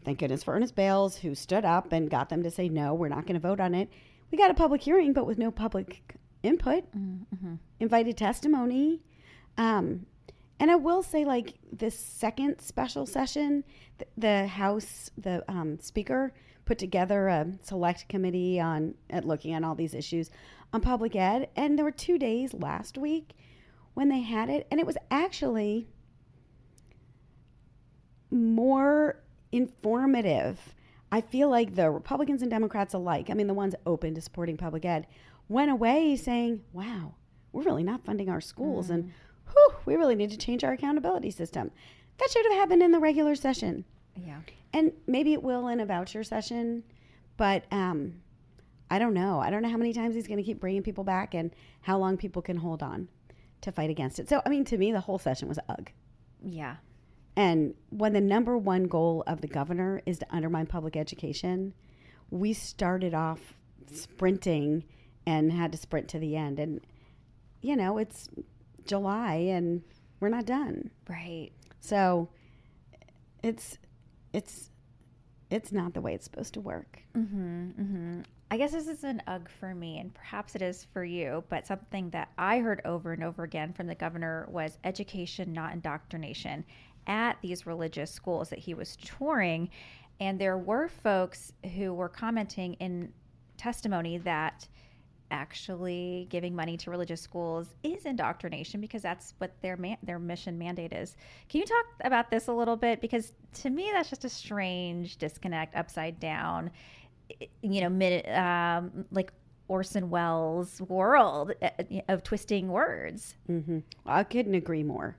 Thank 0.06 0.20
goodness 0.20 0.44
for 0.44 0.54
Ernest 0.54 0.76
Bailes, 0.76 1.18
who 1.18 1.36
stood 1.36 1.66
up 1.66 1.92
and 1.92 2.10
got 2.10 2.30
them 2.30 2.44
to 2.44 2.52
say, 2.52 2.70
no, 2.70 2.94
we're 2.94 3.10
not 3.10 3.26
going 3.26 3.40
to 3.40 3.48
vote 3.48 3.60
on 3.60 3.76
it. 3.76 3.90
we 4.32 4.38
got 4.38 4.52
a 4.52 4.54
public 4.56 4.82
hearing, 4.82 5.14
but 5.14 5.26
with 5.26 5.38
no 5.38 5.52
public 5.52 6.16
input, 6.44 6.84
mm-hmm. 6.96 7.56
invited 7.80 8.18
testimony. 8.18 9.02
Um, 9.58 10.06
and 10.60 10.72
I 10.72 10.76
will 10.76 11.04
say, 11.04 11.26
like 11.26 11.56
this 11.72 11.98
second 11.98 12.62
special 12.62 13.06
session, 13.06 13.64
the, 13.98 14.06
the 14.18 14.48
House, 14.48 15.10
the 15.18 15.44
um, 15.50 15.80
Speaker 15.80 16.34
put 16.66 16.78
together 16.78 17.28
a 17.28 17.48
select 17.64 18.08
committee 18.10 18.60
on 18.60 18.94
at 19.10 19.26
looking 19.26 19.54
at 19.54 19.64
all 19.64 19.76
these 19.76 19.94
issues 19.94 20.30
on 20.72 20.82
public 20.82 21.16
ed, 21.16 21.50
and 21.56 21.78
there 21.78 21.86
were 21.86 21.92
two 21.92 22.18
days 22.18 22.54
last 22.54 22.98
week 22.98 23.34
when 23.96 24.10
they 24.10 24.22
had 24.22 24.50
it, 24.50 24.68
and 24.70 24.80
it 24.80 24.86
was 24.86 24.98
actually 25.10 25.88
more 28.32 28.89
informative. 29.52 30.76
I 31.12 31.22
feel 31.22 31.50
like 31.50 31.76
the 31.76 31.90
Republicans 31.90 32.42
and 32.42 32.52
Democrats 32.52 32.94
alike, 32.94 33.30
I 33.30 33.34
mean, 33.34 33.48
the 33.48 33.54
ones 33.54 33.76
open 33.86 34.14
to 34.16 34.22
supporting 34.22 34.58
public 34.58 34.86
ed, 34.86 35.08
went 35.48 35.72
away 35.72 36.16
saying, 36.16 36.62
wow, 36.72 37.16
we're 37.52 37.64
really 37.64 37.84
not 37.84 38.06
funding 38.06 38.30
our 38.30 38.42
schools. 38.42 38.88
Mm. 38.88 38.94
And 38.94 39.12
whew, 39.52 39.76
we 39.86 39.96
really 39.96 40.16
need 40.16 40.30
to 40.32 40.38
change 40.38 40.64
our 40.64 40.74
accountability 40.74 41.32
system. 41.32 41.72
That 42.18 42.30
should 42.30 42.46
have 42.46 42.54
happened 42.54 42.84
in 42.84 42.92
the 42.92 43.00
regular 43.00 43.36
session. 43.36 43.86
Yeah. 44.16 44.40
And 44.74 44.92
maybe 45.08 45.34
it 45.34 45.42
will 45.42 45.68
in 45.68 45.80
a 45.80 45.86
voucher 45.86 46.24
session, 46.24 46.84
but 47.38 47.64
um, 47.72 48.22
I 48.92 49.00
don't 49.00 49.14
know. 49.14 49.40
I 49.40 49.50
don't 49.50 49.64
know 49.64 49.70
how 49.70 49.78
many 49.78 49.94
times 49.94 50.14
he's 50.14 50.28
going 50.28 50.38
to 50.38 50.44
keep 50.44 50.60
bringing 50.60 50.84
people 50.84 51.04
back 51.04 51.34
and 51.34 51.52
how 51.82 51.98
long 51.98 52.18
people 52.18 52.42
can 52.42 52.58
hold 52.58 52.84
on 52.84 53.08
to 53.62 53.72
fight 53.72 53.90
against 53.90 54.20
it. 54.20 54.30
So, 54.30 54.42
I 54.46 54.50
mean, 54.50 54.66
to 54.66 54.78
me, 54.78 54.92
the 54.92 55.00
whole 55.00 55.18
session 55.18 55.48
was 55.48 55.60
ugh. 55.70 55.90
Yeah. 56.44 56.76
And 57.40 57.74
when 57.90 58.12
the 58.12 58.20
number 58.20 58.58
one 58.58 58.84
goal 58.84 59.24
of 59.26 59.40
the 59.40 59.48
governor 59.48 60.02
is 60.06 60.20
to 60.20 60.28
undermine 60.30 60.66
public 60.66 60.98
education, 60.98 61.74
we 62.30 62.52
started 62.52 63.14
off 63.14 63.56
sprinting 63.94 64.84
and 65.26 65.50
had 65.50 65.72
to 65.72 65.78
sprint 65.78 66.10
to 66.10 66.20
the 66.20 66.36
end. 66.36 66.60
And, 66.60 66.82
you 67.62 67.78
know, 67.78 67.98
it's 67.98 68.28
July 68.86 69.36
and 69.36 69.84
we're 70.20 70.28
not 70.28 70.48
done. 70.48 70.92
Right. 71.08 71.52
So 71.80 72.28
it's, 73.42 73.78
it's, 74.34 74.70
it's 75.50 75.72
not 75.72 75.94
the 75.94 76.02
way 76.02 76.14
it's 76.16 76.26
supposed 76.26 76.56
to 76.56 76.60
work. 76.60 77.00
Mm-hmm, 77.16 77.68
mm-hmm. 77.70 78.22
I 78.52 78.58
guess 78.58 78.72
this 78.72 78.88
is 78.88 79.04
an 79.04 79.22
ugh 79.28 79.48
for 79.60 79.76
me, 79.76 80.00
and 80.00 80.12
perhaps 80.12 80.56
it 80.56 80.64
is 80.64 80.88
for 80.92 81.04
you, 81.04 81.44
but 81.50 81.68
something 81.68 82.10
that 82.10 82.30
I 82.36 82.58
heard 82.60 82.82
over 82.84 83.14
and 83.14 83.24
over 83.24 83.44
again 83.44 83.74
from 83.74 83.86
the 83.86 83.94
governor 83.94 84.48
was 84.50 84.80
education, 84.84 85.54
not 85.54 85.72
indoctrination 85.74 86.66
at 87.10 87.38
these 87.42 87.66
religious 87.66 88.12
schools 88.12 88.50
that 88.50 88.60
he 88.60 88.74
was 88.74 88.96
touring. 88.98 89.70
And 90.22 90.40
there 90.40 90.58
were 90.58 90.88
folks 90.88 91.52
who 91.76 91.94
were 91.94 92.08
commenting 92.08 92.76
in 92.76 93.12
testimony 93.58 94.18
that 94.20 94.68
actually 95.32 96.28
giving 96.30 96.56
money 96.56 96.76
to 96.76 96.90
religious 96.90 97.22
schools 97.22 97.76
is 97.84 98.06
indoctrination 98.06 98.82
because 98.82 99.02
that's 99.02 99.34
what 99.38 99.52
their 99.62 99.78
their 100.04 100.18
mission 100.18 100.58
mandate 100.58 100.94
is. 100.94 101.18
Can 101.50 101.60
you 101.60 101.68
talk 101.68 101.86
about 102.04 102.32
this 102.32 102.48
a 102.48 102.54
little 102.54 102.76
bit 102.76 103.00
because 103.00 103.34
to 103.56 103.70
me 103.70 103.92
that's 103.94 104.10
just 104.10 104.26
a 104.26 104.30
strange 104.30 105.18
disconnect 105.18 105.76
upside 105.76 106.20
down 106.20 106.72
you 107.62 107.82
know 107.82 107.90
mid, 107.90 108.28
um, 108.30 109.06
like 109.12 109.32
Orson 109.68 110.10
Welles 110.10 110.82
world 110.82 111.54
uh, 111.62 111.70
of 112.08 112.24
twisting 112.24 112.70
words. 112.70 113.36
Mm-hmm. 113.50 113.80
I 114.06 114.24
couldn't 114.24 114.56
agree 114.56 114.84
more. 114.84 115.16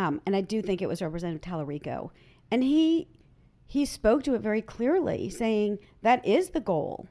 Um, 0.00 0.22
and 0.24 0.34
I 0.34 0.40
do 0.40 0.62
think 0.62 0.80
it 0.80 0.88
was 0.88 1.02
Representative 1.02 1.42
Talarico. 1.42 2.10
And 2.50 2.64
he 2.64 3.08
he 3.66 3.84
spoke 3.84 4.24
to 4.24 4.34
it 4.34 4.40
very 4.40 4.62
clearly, 4.62 5.28
saying 5.28 5.78
that 6.02 6.26
is 6.26 6.50
the 6.50 6.60
goal 6.60 7.06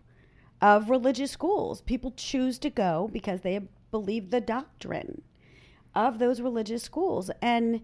of 0.59 0.89
religious 0.89 1.31
schools. 1.31 1.81
People 1.81 2.11
choose 2.17 2.57
to 2.59 2.69
go 2.69 3.09
because 3.13 3.41
they 3.41 3.61
believe 3.91 4.31
the 4.31 4.41
doctrine 4.41 5.21
of 5.93 6.17
those 6.17 6.41
religious 6.41 6.81
schools. 6.81 7.29
And 7.43 7.81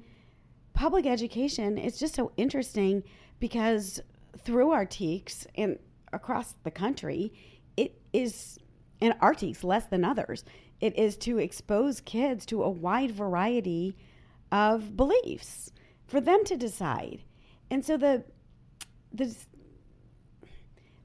public 0.74 1.06
education 1.06 1.78
is 1.78 2.00
just 2.00 2.16
so 2.16 2.32
interesting 2.36 3.04
because 3.40 4.02
through 4.40 4.72
our 4.72 4.86
TEKS 4.86 5.46
and 5.56 5.78
across 6.12 6.56
the 6.64 6.72
country, 6.72 7.32
it 7.78 8.02
is, 8.12 8.58
and 9.00 9.14
our 9.22 9.36
TEKS 9.36 9.64
less 9.64 9.86
than 9.86 10.04
others, 10.04 10.44
it 10.82 10.98
is 10.98 11.16
to 11.18 11.38
expose 11.38 12.02
kids 12.02 12.46
to 12.48 12.64
a 12.64 12.70
wide 12.70 13.12
variety 13.12 13.96
of 14.56 14.96
beliefs 14.96 15.74
for 16.08 16.22
them 16.22 16.46
to 16.46 16.56
decide. 16.56 17.22
And 17.70 17.84
so 17.84 17.98
the 17.98 18.24
the 19.14 19.36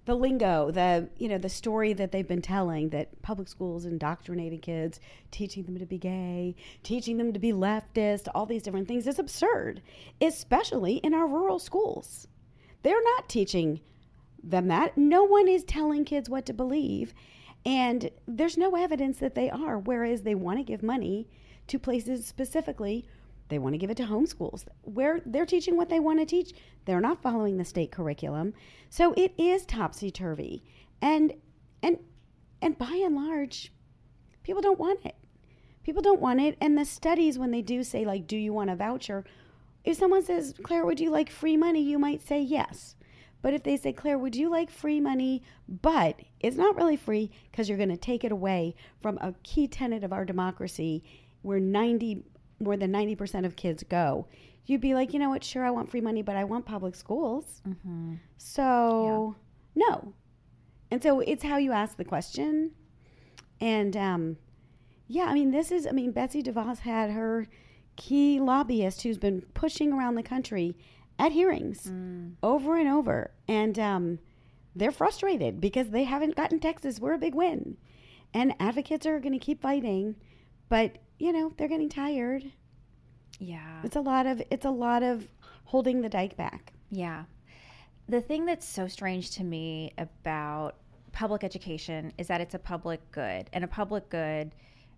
the 0.04 0.14
lingo, 0.14 0.70
the 0.70 1.08
you 1.18 1.28
know, 1.28 1.36
the 1.36 1.48
story 1.48 1.92
that 1.92 2.12
they've 2.12 2.28
been 2.28 2.42
telling 2.42 2.90
that 2.90 3.20
public 3.22 3.48
schools 3.48 3.84
indoctrinating 3.84 4.60
kids, 4.60 5.00
teaching 5.32 5.64
them 5.64 5.78
to 5.78 5.86
be 5.86 5.98
gay, 5.98 6.54
teaching 6.84 7.16
them 7.16 7.32
to 7.32 7.40
be 7.40 7.52
leftist, 7.52 8.28
all 8.34 8.46
these 8.46 8.62
different 8.62 8.86
things 8.86 9.08
is 9.08 9.18
absurd, 9.18 9.82
especially 10.20 10.98
in 10.98 11.12
our 11.12 11.26
rural 11.26 11.58
schools. 11.58 12.28
They're 12.84 13.02
not 13.16 13.28
teaching 13.28 13.80
them 14.44 14.68
that. 14.68 14.96
No 14.96 15.24
one 15.24 15.48
is 15.48 15.64
telling 15.64 16.04
kids 16.04 16.30
what 16.30 16.46
to 16.46 16.52
believe. 16.52 17.14
And 17.66 18.10
there's 18.28 18.56
no 18.56 18.76
evidence 18.76 19.18
that 19.18 19.34
they 19.34 19.50
are, 19.50 19.76
whereas 19.76 20.22
they 20.22 20.36
want 20.36 20.58
to 20.58 20.64
give 20.64 20.82
money 20.84 21.28
to 21.66 21.78
places 21.78 22.24
specifically 22.24 23.06
they 23.50 23.58
want 23.58 23.74
to 23.74 23.78
give 23.78 23.90
it 23.90 23.96
to 23.98 24.04
homeschools 24.04 24.64
where 24.82 25.20
they're 25.26 25.46
teaching 25.46 25.76
what 25.76 25.88
they 25.88 26.00
want 26.00 26.20
to 26.20 26.26
teach. 26.26 26.54
They're 26.84 27.00
not 27.00 27.22
following 27.22 27.58
the 27.58 27.64
state 27.64 27.92
curriculum. 27.92 28.54
So 28.88 29.12
it 29.16 29.34
is 29.36 29.66
topsy 29.66 30.10
turvy. 30.10 30.64
And 31.02 31.34
and 31.82 31.98
and 32.62 32.78
by 32.78 33.00
and 33.04 33.14
large, 33.14 33.72
people 34.42 34.62
don't 34.62 34.78
want 34.78 35.04
it. 35.04 35.16
People 35.82 36.02
don't 36.02 36.20
want 36.20 36.40
it. 36.40 36.56
And 36.60 36.76
the 36.76 36.84
studies, 36.84 37.38
when 37.38 37.50
they 37.50 37.62
do 37.62 37.82
say, 37.82 38.04
like, 38.04 38.26
do 38.26 38.36
you 38.36 38.52
want 38.52 38.70
a 38.70 38.76
voucher? 38.76 39.24
If 39.82 39.96
someone 39.96 40.22
says, 40.22 40.54
Claire, 40.62 40.84
would 40.84 41.00
you 41.00 41.10
like 41.10 41.30
free 41.30 41.56
money? 41.56 41.80
You 41.80 41.98
might 41.98 42.20
say 42.20 42.40
yes. 42.40 42.96
But 43.42 43.54
if 43.54 43.62
they 43.62 43.78
say, 43.78 43.94
Claire, 43.94 44.18
would 44.18 44.36
you 44.36 44.50
like 44.50 44.70
free 44.70 45.00
money? 45.00 45.42
But 45.66 46.20
it's 46.40 46.56
not 46.56 46.76
really 46.76 46.96
free 46.96 47.30
because 47.50 47.68
you're 47.68 47.78
going 47.78 47.88
to 47.88 47.96
take 47.96 48.24
it 48.24 48.32
away 48.32 48.74
from 49.00 49.16
a 49.18 49.34
key 49.42 49.66
tenet 49.66 50.04
of 50.04 50.12
our 50.12 50.26
democracy 50.26 51.02
where 51.42 51.58
90 51.58 52.22
more 52.61 52.77
than 52.77 52.92
90% 52.92 53.46
of 53.46 53.57
kids 53.57 53.83
go, 53.83 54.27
you'd 54.66 54.81
be 54.81 54.94
like, 54.94 55.12
you 55.12 55.18
know 55.18 55.31
what, 55.31 55.42
sure, 55.42 55.64
I 55.64 55.70
want 55.70 55.90
free 55.90 56.01
money, 56.01 56.23
but 56.23 56.37
I 56.37 56.44
want 56.44 56.66
public 56.66 56.94
schools. 56.94 57.62
Mm-hmm. 57.68 58.14
So, 58.37 59.35
yeah. 59.75 59.87
no. 59.88 60.14
And 60.90 61.03
so 61.03 61.20
it's 61.20 61.42
how 61.42 61.57
you 61.57 61.73
ask 61.73 61.96
the 61.96 62.05
question. 62.05 62.73
And 63.61 63.96
um, 63.96 64.37
yeah, 65.07 65.25
I 65.25 65.35
mean, 65.35 65.51
this 65.51 65.70
is, 65.70 65.87
I 65.87 65.90
mean, 65.92 66.12
Betsy 66.12 66.42
DeVos 66.42 66.81
had 66.81 67.11
her 67.11 67.46
key 67.96 68.40
lobbyist 68.40 69.03
who's 69.03 69.18
been 69.18 69.42
pushing 69.55 69.92
around 69.92 70.14
the 70.14 70.23
country 70.23 70.77
at 71.18 71.33
hearings 71.33 71.87
mm. 71.87 72.33
over 72.42 72.77
and 72.79 72.88
over. 72.88 73.31
And 73.46 73.79
um, 73.79 74.18
they're 74.75 74.90
frustrated 74.90 75.61
because 75.61 75.90
they 75.90 76.05
haven't 76.05 76.37
gotten 76.37 76.61
Texas. 76.61 76.99
We're 76.99 77.14
a 77.14 77.18
big 77.18 77.35
win. 77.35 77.77
And 78.33 78.55
advocates 78.61 79.07
are 79.07 79.20
going 79.20 79.33
to 79.33 79.38
keep 79.38 79.61
fighting. 79.61 80.16
But 80.68 80.99
you 81.20 81.33
know, 81.33 81.52
they're 81.56 81.68
getting 81.68 81.88
tired. 81.88 82.50
Yeah. 83.38 83.80
It's 83.85 83.96
a 83.96 84.00
lot 84.00 84.26
of 84.26 84.42
it's 84.50 84.64
a 84.64 84.70
lot 84.70 85.02
of 85.02 85.28
holding 85.64 86.00
the 86.00 86.09
dike 86.09 86.37
back. 86.37 86.72
Yeah. 86.90 87.24
The 88.09 88.20
thing 88.20 88.46
that's 88.46 88.66
so 88.66 88.88
strange 88.88 89.30
to 89.33 89.44
me 89.44 89.92
about 89.98 90.76
public 91.12 91.44
education 91.44 92.12
is 92.18 92.26
that 92.28 92.40
it's 92.40 92.54
a 92.54 92.59
public 92.59 93.00
good. 93.12 93.48
And 93.52 93.62
a 93.62 93.68
public 93.68 94.09
good, 94.09 94.52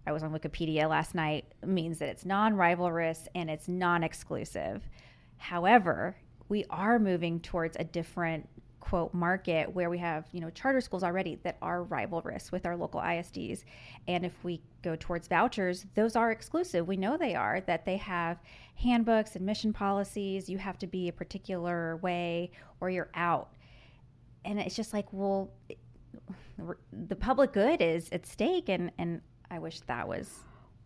I 0.07 0.13
was 0.13 0.23
on 0.23 0.33
Wikipedia 0.33 0.89
last 0.89 1.15
night, 1.15 1.45
means 1.65 1.99
that 1.99 2.09
it's 2.09 2.25
non-rivalrous 2.25 3.29
and 3.35 3.51
it's 3.51 3.69
non-exclusive. 3.69 4.89
However, 5.37 6.17
we 6.49 6.65
are 6.71 6.99
moving 6.99 7.41
towards 7.41 7.77
a 7.79 7.85
different 7.85 8.49
quote 8.83 9.15
market 9.15 9.73
where 9.73 9.89
we 9.89 9.97
have 9.97 10.27
you 10.33 10.41
know 10.41 10.51
charter 10.51 10.81
schools 10.81 11.05
already 11.05 11.39
that 11.45 11.57
are 11.63 11.85
rivalrous 11.85 12.51
with 12.51 12.67
our 12.67 12.77
local 12.77 13.01
ISDs 13.01 13.63
and 14.09 14.27
if 14.27 14.33
we 14.43 14.61
go 14.83 14.97
towards 14.97 15.29
vouchers 15.29 15.87
those 15.95 16.17
are 16.17 16.33
exclusive. 16.33 16.89
We 16.89 16.97
know 16.97 17.17
they 17.17 17.37
are 17.37 17.61
that 17.61 17.85
they 17.87 17.97
have 17.99 18.39
handbooks 18.75 19.37
admission 19.37 19.73
policies 19.73 20.49
you 20.49 20.59
have 20.59 20.79
to 20.79 20.89
be 20.89 21.09
a 21.09 21.13
particular 21.13 21.97
way 21.99 22.51
or 22.81 22.91
you're 22.91 23.11
out. 23.15 23.55
And 24.45 24.59
it's 24.59 24.75
just 24.75 24.93
like 24.93 25.07
well 25.13 25.53
the 26.93 27.17
public 27.17 27.53
good 27.53 27.81
is 27.81 28.09
at 28.11 28.27
stake 28.27 28.69
and 28.69 28.91
and 28.99 29.21
I 29.49 29.61
wish 29.61 29.79
that 29.83 30.09
was 30.09 30.29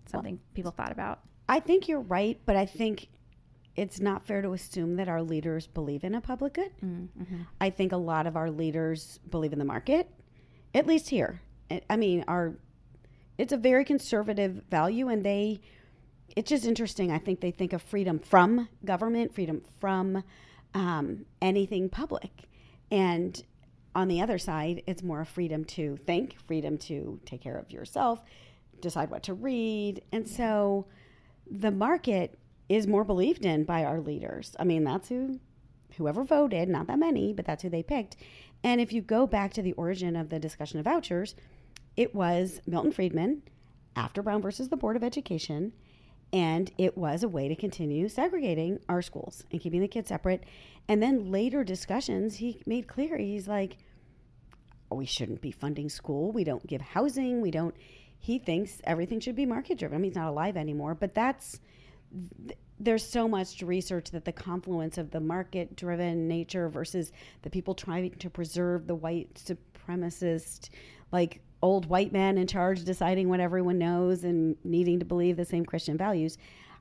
something 0.05 0.35
well, 0.35 0.55
people 0.55 0.71
thought 0.71 0.93
about. 0.93 1.21
I 1.49 1.61
think 1.61 1.89
you're 1.89 2.01
right 2.01 2.39
but 2.45 2.57
I 2.57 2.67
think 2.67 3.09
it's 3.77 4.01
not 4.01 4.27
fair 4.27 4.43
to 4.43 4.53
assume 4.53 4.97
that 4.97 5.09
our 5.09 5.23
leaders 5.23 5.67
believe 5.67 6.03
in 6.03 6.15
a 6.15 6.21
public 6.21 6.55
good. 6.55 6.71
Mm-hmm. 6.85 7.43
I 7.61 7.71
think 7.71 7.93
a 7.93 7.97
lot 7.97 8.27
of 8.27 8.37
our 8.37 8.51
leaders 8.51 9.21
believe 9.31 9.53
in 9.53 9.59
the 9.59 9.65
market, 9.65 10.09
at 10.75 10.87
least 10.87 11.09
here. 11.11 11.41
I 11.91 11.97
mean, 11.97 12.25
our 12.29 12.55
it's 13.39 13.53
a 13.53 13.57
very 13.57 13.85
conservative 13.85 14.63
value, 14.71 15.09
and 15.09 15.25
they 15.25 15.61
it's 16.35 16.49
just 16.49 16.65
interesting. 16.65 17.11
I 17.11 17.19
think 17.19 17.41
they 17.41 17.51
think 17.51 17.73
of 17.73 17.83
freedom 17.83 18.19
from 18.19 18.69
government, 18.85 19.35
freedom 19.35 19.63
from 19.81 20.23
um, 20.75 21.27
anything 21.43 21.89
public, 21.89 22.31
and 22.91 23.43
on 23.95 24.09
the 24.09 24.21
other 24.21 24.39
side, 24.39 24.83
it's 24.87 25.03
more 25.03 25.23
a 25.23 25.27
freedom 25.27 25.65
to 25.65 25.97
think, 26.07 26.37
freedom 26.47 26.77
to 26.77 27.19
take 27.25 27.41
care 27.41 27.57
of 27.57 27.71
yourself, 27.71 28.23
decide 28.81 29.11
what 29.11 29.23
to 29.23 29.33
read. 29.33 30.03
And 30.13 30.29
so 30.29 30.87
the 31.51 31.71
market 31.71 32.39
is 32.69 32.87
more 32.87 33.05
believed 33.05 33.45
in 33.45 33.65
by 33.65 33.85
our 33.85 34.01
leaders. 34.01 34.55
I 34.59 34.65
mean, 34.65 34.85
that's 34.85 35.09
who 35.09 35.41
whoever 35.97 36.25
voted, 36.25 36.69
not 36.69 36.87
that 36.89 36.99
many, 36.99 37.33
but 37.33 37.45
that's 37.45 37.63
who 37.63 37.71
they 37.71 37.83
picked. 37.83 38.17
And 38.63 38.81
if 38.81 38.93
you 38.93 39.01
go 39.01 39.27
back 39.27 39.53
to 39.55 39.63
the 39.63 39.73
origin 39.75 40.17
of 40.17 40.29
the 40.29 40.39
discussion 40.39 40.79
of 40.79 40.85
vouchers, 40.85 41.35
it 41.97 42.15
was 42.15 42.61
Milton 42.67 42.93
Friedman 42.93 43.43
after 43.95 44.23
Brown 44.23 44.43
versus 44.43 44.69
the 44.69 44.77
Board 44.77 44.97
of 44.97 45.05
Education. 45.05 45.73
And 46.33 46.71
it 46.77 46.99
was 46.99 47.23
a 47.23 47.29
way 47.29 47.49
to 47.49 47.55
continue 47.55 48.09
segregating 48.09 48.81
our 48.89 49.01
schools 49.01 49.45
and 49.51 49.61
keeping 49.61 49.81
the 49.81 49.89
kids 49.89 50.09
separate. 50.09 50.45
And 50.89 51.03
then 51.03 51.31
later 51.31 51.65
discussions, 51.65 52.37
he 52.37 52.61
made 52.67 52.89
clear 52.89 53.17
he's 53.17 53.49
like, 53.49 53.79
oh, 54.91 54.97
we 54.97 55.07
shouldn't 55.07 55.41
be 55.41 55.51
funding 55.51 55.89
school. 55.89 56.33
We 56.33 56.45
don't 56.45 56.67
give 56.67 56.81
housing. 56.81 57.41
We 57.41 57.51
don't. 57.51 57.75
He 58.19 58.39
thinks 58.39 58.81
everything 58.85 59.21
should 59.21 59.37
be 59.37 59.47
market 59.47 59.79
driven. 59.79 59.97
I 59.97 59.99
mean, 60.01 60.11
he's 60.11 60.17
not 60.17 60.29
alive 60.31 60.57
anymore, 60.57 60.95
but 60.95 61.15
that's 61.15 61.61
there's 62.79 63.07
so 63.07 63.27
much 63.27 63.63
research 63.63 64.11
that 64.11 64.25
the 64.25 64.33
confluence 64.33 64.99
of 64.99 65.11
the 65.11 65.21
market 65.21 65.77
driven 65.77 66.29
nature 66.29 66.69
versus 66.69 67.13
the 67.43 67.51
people 67.51 67.75
trying 67.75 68.11
to 68.11 68.31
preserve 68.31 68.87
the 68.87 68.95
white 68.95 69.35
supremacist 69.35 70.69
like 71.13 71.41
old 71.63 71.87
white 71.87 72.13
man 72.13 72.37
in 72.37 72.47
charge 72.47 72.85
deciding 72.85 73.29
what 73.29 73.41
everyone 73.41 73.79
knows 73.79 74.25
and 74.25 74.57
needing 74.63 74.99
to 74.99 75.05
believe 75.05 75.37
the 75.37 75.45
same 75.45 75.65
christian 75.65 75.97
values 75.97 76.37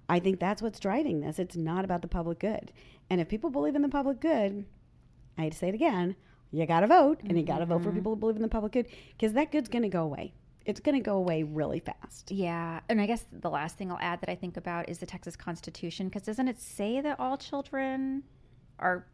i 0.10 0.20
think 0.20 0.40
that's 0.40 0.62
what's 0.62 0.80
driving 0.80 1.22
this. 1.22 1.40
It's 1.40 1.56
not 1.56 1.86
about 1.86 2.02
the 2.02 2.08
public 2.08 2.40
good. 2.40 2.72
And 3.10 3.22
if 3.22 3.30
people 3.30 3.50
believe 3.50 3.76
in 3.76 3.82
the 3.82 3.90
public 3.90 4.20
good 4.20 4.66
i 5.38 5.44
hate 5.44 5.54
to 5.54 5.58
say 5.58 5.70
it 5.70 5.76
again 5.76 6.16
you 6.52 6.66
got 6.66 6.82
to 6.82 6.88
vote 6.88 7.22
and 7.24 7.38
you 7.38 7.44
got 7.44 7.60
to 7.60 7.66
vote 7.66 7.82
for 7.82 7.90
mm-hmm. 7.90 7.98
people 7.98 8.14
who 8.14 8.20
believe 8.20 8.36
in 8.36 8.42
the 8.42 8.48
public 8.48 8.74
good 8.74 8.88
because 9.18 9.34
that 9.34 9.52
good's 9.52 9.70
going 9.70 9.84
to 9.84 9.90
go 9.90 10.04
away 10.04 10.34
it's 10.66 10.80
going 10.80 10.96
to 10.96 11.02
go 11.02 11.18
away 11.18 11.44
really 11.44 11.80
fast. 11.80 12.32
Yeah. 12.32 12.80
And 12.90 13.00
I 13.00 13.06
guess 13.06 13.26
the 13.32 13.50
last 13.50 13.78
thing 13.78 13.92
I'll 13.92 14.00
add 14.02 14.22
that 14.22 14.30
I 14.30 14.36
think 14.36 14.58
about 14.58 14.90
is 14.90 14.98
the 14.98 15.06
Texas 15.06 15.36
Constitution, 15.36 16.08
because 16.08 16.24
doesn't 16.24 16.48
it 16.48 16.60
say 16.60 17.02
that 17.02 17.20
all 17.20 17.38
children 17.38 18.24
are 18.80 19.06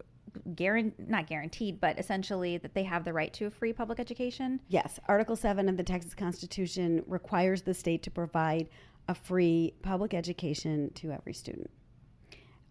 guaranteed, 0.55 1.09
not 1.09 1.27
guaranteed, 1.27 1.81
but 1.81 1.99
essentially 1.99 2.57
that 2.57 2.73
they 2.73 2.83
have 2.83 3.03
the 3.03 3.11
right 3.11 3.33
to 3.33 3.45
a 3.47 3.51
free 3.51 3.73
public 3.73 3.99
education? 3.99 4.61
Yes. 4.69 4.99
Article 5.07 5.35
7 5.35 5.67
of 5.67 5.77
the 5.77 5.83
Texas 5.83 6.13
Constitution 6.13 7.03
requires 7.05 7.63
the 7.63 7.73
state 7.73 8.01
to 8.03 8.11
provide 8.11 8.69
a 9.07 9.15
free 9.15 9.73
public 9.81 10.13
education 10.13 10.91
to 10.95 11.11
every 11.11 11.33
student. 11.33 11.69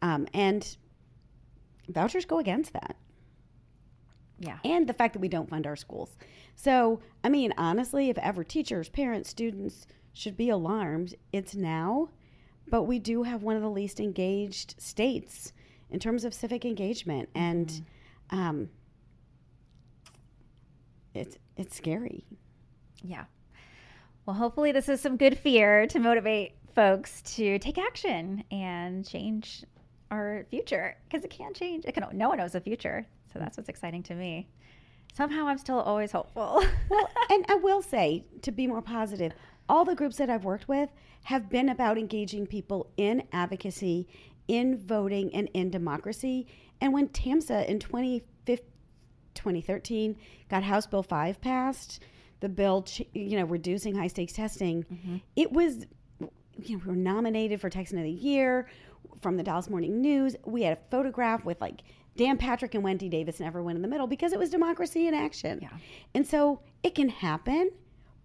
Um, 0.00 0.26
and 0.32 0.76
vouchers 1.88 2.24
go 2.24 2.38
against 2.38 2.72
that. 2.72 2.96
Yeah. 4.40 4.58
And 4.64 4.88
the 4.88 4.94
fact 4.94 5.12
that 5.12 5.20
we 5.20 5.28
don't 5.28 5.48
fund 5.48 5.66
our 5.66 5.76
schools. 5.76 6.16
So, 6.56 7.00
I 7.22 7.28
mean, 7.28 7.52
honestly, 7.56 8.08
if 8.08 8.18
ever 8.18 8.42
teachers, 8.42 8.88
parents, 8.88 9.28
students 9.28 9.86
should 10.14 10.36
be 10.36 10.48
alarmed, 10.48 11.14
it's 11.32 11.54
now. 11.54 12.08
But 12.68 12.84
we 12.84 12.98
do 12.98 13.22
have 13.22 13.42
one 13.42 13.56
of 13.56 13.62
the 13.62 13.70
least 13.70 14.00
engaged 14.00 14.80
states 14.80 15.52
in 15.90 16.00
terms 16.00 16.24
of 16.24 16.32
civic 16.32 16.64
engagement. 16.64 17.28
And 17.34 17.68
mm-hmm. 17.68 18.38
um, 18.38 18.70
it's, 21.12 21.36
it's 21.56 21.76
scary. 21.76 22.24
Yeah. 23.02 23.24
Well, 24.24 24.36
hopefully, 24.36 24.72
this 24.72 24.88
is 24.88 25.00
some 25.00 25.16
good 25.16 25.38
fear 25.38 25.86
to 25.88 25.98
motivate 25.98 26.54
folks 26.74 27.20
to 27.22 27.58
take 27.58 27.78
action 27.78 28.44
and 28.50 29.06
change 29.06 29.64
our 30.10 30.46
future 30.50 30.96
because 31.08 31.24
it 31.24 31.30
can 31.30 31.52
change. 31.52 31.84
It 31.84 31.92
can. 31.92 32.06
No 32.12 32.28
one 32.28 32.38
knows 32.38 32.52
the 32.52 32.60
future. 32.60 33.06
So 33.32 33.38
that's 33.38 33.56
what's 33.56 33.68
exciting 33.68 34.02
to 34.04 34.14
me. 34.14 34.48
Somehow 35.14 35.48
I'm 35.48 35.58
still 35.58 35.80
always 35.80 36.12
hopeful. 36.12 36.62
well, 36.88 37.10
and 37.30 37.44
I 37.48 37.56
will 37.56 37.82
say, 37.82 38.24
to 38.42 38.52
be 38.52 38.66
more 38.66 38.82
positive, 38.82 39.32
all 39.68 39.84
the 39.84 39.94
groups 39.94 40.16
that 40.16 40.30
I've 40.30 40.44
worked 40.44 40.68
with 40.68 40.90
have 41.24 41.48
been 41.48 41.68
about 41.68 41.98
engaging 41.98 42.46
people 42.46 42.90
in 42.96 43.22
advocacy, 43.32 44.08
in 44.48 44.78
voting, 44.78 45.34
and 45.34 45.48
in 45.54 45.70
democracy. 45.70 46.46
And 46.80 46.92
when 46.92 47.08
TAMSA 47.08 47.66
in 47.66 47.78
2013 47.78 50.16
got 50.48 50.62
House 50.62 50.86
Bill 50.86 51.02
5 51.02 51.40
passed, 51.40 52.00
the 52.40 52.48
bill, 52.48 52.86
you 53.12 53.38
know, 53.38 53.44
reducing 53.44 53.94
high 53.94 54.06
stakes 54.06 54.32
testing, 54.32 54.84
mm-hmm. 54.84 55.16
it 55.36 55.52
was, 55.52 55.86
you 56.18 56.76
know, 56.76 56.82
we 56.84 56.90
were 56.90 56.96
nominated 56.96 57.60
for 57.60 57.68
Texan 57.68 57.98
of 57.98 58.04
the 58.04 58.10
Year 58.10 58.66
from 59.20 59.36
the 59.36 59.42
Dallas 59.42 59.68
Morning 59.68 60.00
News. 60.00 60.36
We 60.44 60.62
had 60.62 60.78
a 60.78 60.80
photograph 60.90 61.44
with 61.44 61.60
like 61.60 61.82
Dan 62.20 62.36
Patrick 62.36 62.74
and 62.74 62.84
Wendy 62.84 63.08
Davis 63.08 63.40
never 63.40 63.62
went 63.62 63.76
in 63.76 63.82
the 63.82 63.88
middle 63.88 64.06
because 64.06 64.34
it 64.34 64.38
was 64.38 64.50
democracy 64.50 65.06
in 65.06 65.14
action. 65.14 65.58
Yeah. 65.62 65.70
And 66.14 66.26
so 66.26 66.60
it 66.82 66.94
can 66.94 67.08
happen, 67.08 67.70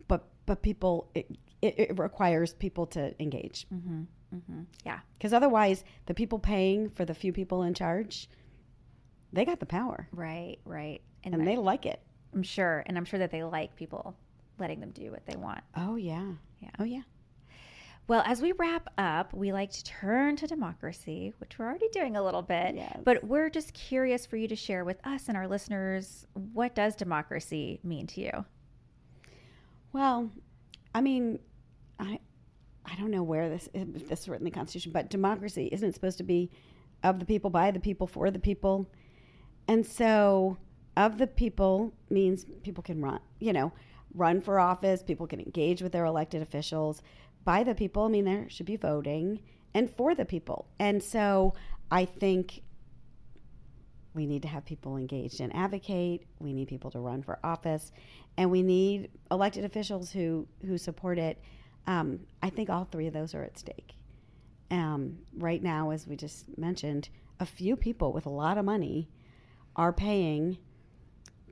but 0.09 0.27
but 0.45 0.61
people 0.61 1.09
it, 1.15 1.31
it, 1.61 1.79
it 1.79 1.97
requires 1.97 2.53
people 2.53 2.87
to 2.87 3.15
engage. 3.21 3.65
Mm-hmm. 3.73 4.01
Mm-hmm. 4.35 4.61
Yeah. 4.85 4.99
Because 5.13 5.31
otherwise, 5.31 5.85
the 6.07 6.13
people 6.13 6.39
paying 6.39 6.89
for 6.89 7.05
the 7.05 7.13
few 7.13 7.31
people 7.31 7.63
in 7.63 7.73
charge, 7.73 8.27
they 9.31 9.45
got 9.45 9.61
the 9.61 9.65
power. 9.65 10.09
Right. 10.11 10.57
Right. 10.65 11.01
And, 11.23 11.33
and 11.33 11.47
they 11.47 11.55
like 11.55 11.85
it. 11.85 12.01
I'm 12.33 12.43
sure, 12.43 12.83
and 12.87 12.97
I'm 12.97 13.05
sure 13.05 13.19
that 13.19 13.31
they 13.31 13.45
like 13.45 13.77
people 13.77 14.13
letting 14.59 14.81
them 14.81 14.91
do 14.91 15.09
what 15.09 15.25
they 15.25 15.37
want. 15.37 15.61
Oh 15.77 15.95
yeah. 15.95 16.33
Yeah. 16.59 16.71
Oh 16.79 16.83
yeah. 16.83 17.03
Well, 18.07 18.21
as 18.25 18.39
we 18.39 18.51
wrap 18.51 18.87
up, 18.99 19.33
we 19.33 19.51
like 19.51 19.71
to 19.71 19.83
turn 19.83 20.35
to 20.35 20.45
democracy, 20.45 21.33
which 21.39 21.57
we're 21.57 21.65
already 21.65 21.89
doing 21.89 22.15
a 22.15 22.23
little 22.23 22.43
bit. 22.43 22.75
Yes. 22.75 22.99
But 23.03 23.23
we're 23.23 23.49
just 23.49 23.73
curious 23.73 24.27
for 24.27 24.37
you 24.37 24.47
to 24.47 24.55
share 24.55 24.85
with 24.85 24.97
us 25.05 25.27
and 25.27 25.35
our 25.35 25.47
listeners 25.47 26.27
what 26.53 26.75
does 26.75 26.95
democracy 26.95 27.79
mean 27.83 28.05
to 28.07 28.21
you? 28.21 28.45
Well, 29.91 30.29
I 30.93 31.01
mean, 31.01 31.39
I 31.99 32.19
I 32.85 32.95
don't 32.95 33.09
know 33.09 33.23
where 33.23 33.49
this 33.49 33.67
if 33.73 34.07
this 34.07 34.21
is 34.21 34.29
written 34.29 34.45
in 34.45 34.51
the 34.51 34.55
Constitution, 34.55 34.91
but 34.91 35.09
democracy 35.09 35.69
isn't 35.71 35.93
supposed 35.93 36.19
to 36.19 36.23
be 36.23 36.51
of 37.03 37.19
the 37.19 37.25
people, 37.25 37.49
by 37.49 37.71
the 37.71 37.79
people, 37.79 38.05
for 38.05 38.29
the 38.29 38.39
people, 38.39 38.87
and 39.67 39.85
so 39.85 40.57
of 40.95 41.17
the 41.17 41.27
people 41.27 41.93
means 42.09 42.45
people 42.63 42.83
can 42.83 43.01
run, 43.01 43.19
you 43.39 43.53
know, 43.53 43.71
run 44.13 44.41
for 44.41 44.59
office. 44.59 45.01
People 45.01 45.27
can 45.27 45.39
engage 45.39 45.81
with 45.81 45.91
their 45.91 46.05
elected 46.05 46.41
officials 46.41 47.01
by 47.45 47.63
the 47.63 47.75
people. 47.75 48.03
I 48.03 48.09
mean, 48.09 48.25
there 48.25 48.49
should 48.49 48.65
be 48.65 48.75
voting 48.75 49.39
and 49.73 49.89
for 49.89 50.15
the 50.15 50.25
people. 50.25 50.67
And 50.79 51.01
so 51.01 51.53
I 51.89 52.05
think 52.05 52.63
we 54.15 54.25
need 54.25 54.41
to 54.43 54.47
have 54.47 54.65
people 54.65 54.97
engaged 54.97 55.41
and 55.41 55.55
advocate. 55.55 56.25
We 56.39 56.53
need 56.53 56.67
people 56.67 56.89
to 56.91 56.99
run 56.99 57.21
for 57.21 57.37
office, 57.43 57.91
and 58.37 58.49
we 58.49 58.63
need 58.63 59.11
elected 59.29 59.65
officials 59.65 60.11
who 60.11 60.47
who 60.65 60.77
support 60.77 61.19
it. 61.19 61.39
Um, 61.85 62.21
I 62.41 62.49
think 62.49 62.69
all 62.69 62.85
three 62.85 63.07
of 63.07 63.13
those 63.13 63.35
are 63.35 63.43
at 63.43 63.59
stake. 63.59 63.93
Um, 64.71 65.19
right 65.37 65.61
now, 65.61 65.91
as 65.91 66.07
we 66.07 66.15
just 66.15 66.57
mentioned, 66.57 67.09
a 67.39 67.45
few 67.45 67.75
people 67.75 68.13
with 68.13 68.25
a 68.25 68.29
lot 68.29 68.57
of 68.57 68.65
money 68.65 69.09
are 69.75 69.93
paying 69.93 70.57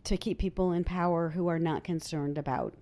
to 0.05 0.17
keep 0.17 0.39
people 0.39 0.71
in 0.71 0.83
power 0.83 1.29
who 1.29 1.47
are 1.47 1.59
not 1.59 1.83
concerned 1.83 2.37
about 2.37 2.73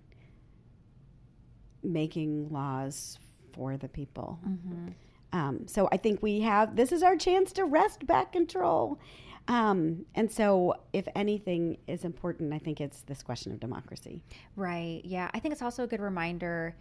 making 1.83 2.49
laws 2.51 3.19
for 3.53 3.77
the 3.77 3.87
people. 3.87 4.39
Mm-hmm. 4.47 4.87
Um, 5.33 5.67
so 5.67 5.87
I 5.91 5.97
think 5.97 6.21
we 6.21 6.41
have 6.41 6.75
this 6.75 6.91
is 6.91 7.03
our 7.03 7.15
chance 7.15 7.51
to 7.53 7.65
wrest 7.65 8.05
back 8.05 8.33
control. 8.33 8.99
Um, 9.47 10.05
and 10.15 10.31
so, 10.31 10.75
if 10.93 11.07
anything 11.15 11.77
is 11.87 12.05
important, 12.05 12.53
I 12.53 12.59
think 12.59 12.79
it's 12.79 13.01
this 13.01 13.23
question 13.23 13.51
of 13.51 13.59
democracy. 13.59 14.21
Right. 14.55 15.01
Yeah. 15.03 15.29
I 15.33 15.39
think 15.39 15.51
it's 15.51 15.61
also 15.61 15.83
a 15.83 15.87
good 15.87 15.99
reminder 15.99 16.75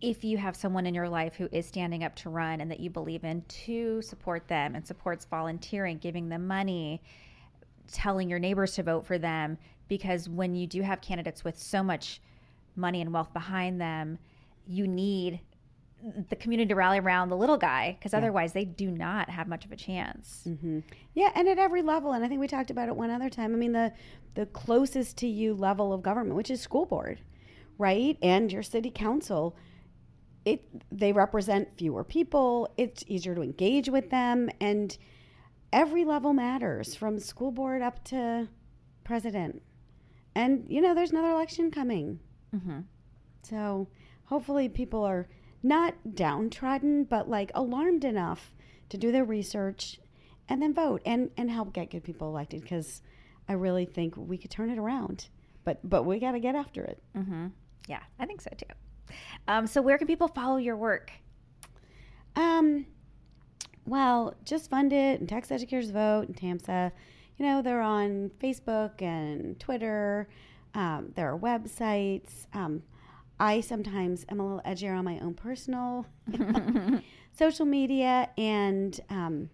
if 0.00 0.22
you 0.22 0.36
have 0.36 0.54
someone 0.54 0.86
in 0.86 0.94
your 0.94 1.08
life 1.08 1.34
who 1.34 1.48
is 1.52 1.66
standing 1.66 2.04
up 2.04 2.14
to 2.16 2.30
run 2.30 2.60
and 2.60 2.70
that 2.70 2.80
you 2.80 2.90
believe 2.90 3.24
in 3.24 3.42
to 3.48 4.02
support 4.02 4.46
them 4.46 4.74
and 4.74 4.86
supports 4.86 5.24
volunteering, 5.24 5.98
giving 5.98 6.28
them 6.28 6.46
money, 6.46 7.02
telling 7.90 8.28
your 8.28 8.38
neighbors 8.38 8.74
to 8.74 8.82
vote 8.82 9.06
for 9.06 9.18
them. 9.18 9.56
Because 9.88 10.28
when 10.28 10.54
you 10.54 10.66
do 10.66 10.82
have 10.82 11.00
candidates 11.00 11.44
with 11.44 11.58
so 11.58 11.82
much 11.82 12.20
money 12.76 13.00
and 13.00 13.12
wealth 13.12 13.32
behind 13.32 13.80
them, 13.80 14.18
you 14.66 14.86
need 14.86 15.40
the 16.28 16.36
community 16.36 16.68
to 16.68 16.74
rally 16.74 16.98
around 16.98 17.30
the 17.30 17.36
little 17.36 17.56
guy 17.56 17.96
because 17.98 18.12
yeah. 18.12 18.18
otherwise 18.18 18.52
they 18.52 18.64
do 18.64 18.90
not 18.90 19.30
have 19.30 19.48
much 19.48 19.64
of 19.64 19.72
a 19.72 19.76
chance. 19.76 20.42
Mm-hmm. 20.46 20.80
Yeah, 21.14 21.30
and 21.34 21.48
at 21.48 21.58
every 21.58 21.82
level, 21.82 22.12
and 22.12 22.24
I 22.24 22.28
think 22.28 22.40
we 22.40 22.48
talked 22.48 22.70
about 22.70 22.88
it 22.88 22.96
one 22.96 23.10
other 23.10 23.30
time. 23.30 23.54
I 23.54 23.56
mean, 23.56 23.72
the 23.72 23.92
the 24.34 24.46
closest 24.46 25.16
to 25.18 25.26
you 25.26 25.54
level 25.54 25.92
of 25.92 26.02
government, 26.02 26.36
which 26.36 26.50
is 26.50 26.60
school 26.60 26.86
board, 26.86 27.20
right, 27.78 28.18
and 28.22 28.52
your 28.52 28.62
city 28.62 28.90
council, 28.90 29.56
it 30.44 30.64
they 30.92 31.12
represent 31.12 31.76
fewer 31.76 32.04
people. 32.04 32.68
It's 32.76 33.02
easier 33.06 33.34
to 33.34 33.42
engage 33.42 33.88
with 33.88 34.10
them, 34.10 34.50
and 34.60 34.96
every 35.72 36.04
level 36.04 36.32
matters 36.32 36.94
from 36.94 37.18
school 37.18 37.50
board 37.50 37.82
up 37.82 38.04
to 38.04 38.48
president. 39.02 39.62
And 40.34 40.66
you 40.68 40.82
know, 40.82 40.94
there's 40.94 41.10
another 41.10 41.30
election 41.30 41.70
coming. 41.70 42.20
Mm-hmm. 42.56 42.80
So 43.42 43.88
hopefully 44.24 44.68
people 44.68 45.04
are 45.04 45.28
not 45.62 45.94
downtrodden, 46.14 47.04
but 47.04 47.28
like 47.28 47.50
alarmed 47.54 48.04
enough 48.04 48.52
to 48.88 48.96
do 48.96 49.10
their 49.12 49.24
research 49.24 49.98
and 50.48 50.62
then 50.62 50.72
vote 50.72 51.02
and, 51.04 51.30
and 51.36 51.50
help 51.50 51.72
get 51.72 51.90
good 51.90 52.04
people 52.04 52.28
elected 52.28 52.62
because 52.62 53.02
I 53.48 53.54
really 53.54 53.84
think 53.84 54.14
we 54.16 54.38
could 54.38 54.50
turn 54.50 54.70
it 54.70 54.78
around. 54.78 55.28
But 55.64 55.80
but 55.88 56.04
we 56.04 56.20
got 56.20 56.32
to 56.32 56.40
get 56.40 56.54
after 56.54 56.84
it. 56.84 57.02
Mm-hmm. 57.16 57.48
Yeah, 57.88 58.02
I 58.18 58.26
think 58.26 58.40
so 58.40 58.50
too. 58.56 59.14
Um, 59.48 59.66
so 59.66 59.82
where 59.82 59.98
can 59.98 60.06
people 60.06 60.28
follow 60.28 60.56
your 60.56 60.76
work? 60.76 61.12
Um, 62.36 62.86
well, 63.86 64.34
just 64.44 64.70
fund 64.70 64.92
it 64.92 65.20
and 65.20 65.28
Texas 65.28 65.52
Educators 65.52 65.90
Vote 65.90 66.28
and 66.28 66.36
TAMSA. 66.36 66.92
You 67.38 67.46
know, 67.46 67.62
they're 67.62 67.80
on 67.80 68.30
Facebook 68.42 69.02
and 69.02 69.58
Twitter. 69.58 70.28
Um, 70.76 71.12
there 71.16 71.32
are 71.32 71.38
websites. 71.38 72.46
Um, 72.52 72.82
I 73.40 73.62
sometimes 73.62 74.26
am 74.28 74.40
a 74.40 74.46
little 74.46 74.62
edgier 74.64 74.96
on 74.96 75.04
my 75.04 75.18
own 75.20 75.34
personal 75.34 76.06
social 77.32 77.64
media, 77.64 78.28
and 78.36 78.98
um, 79.08 79.50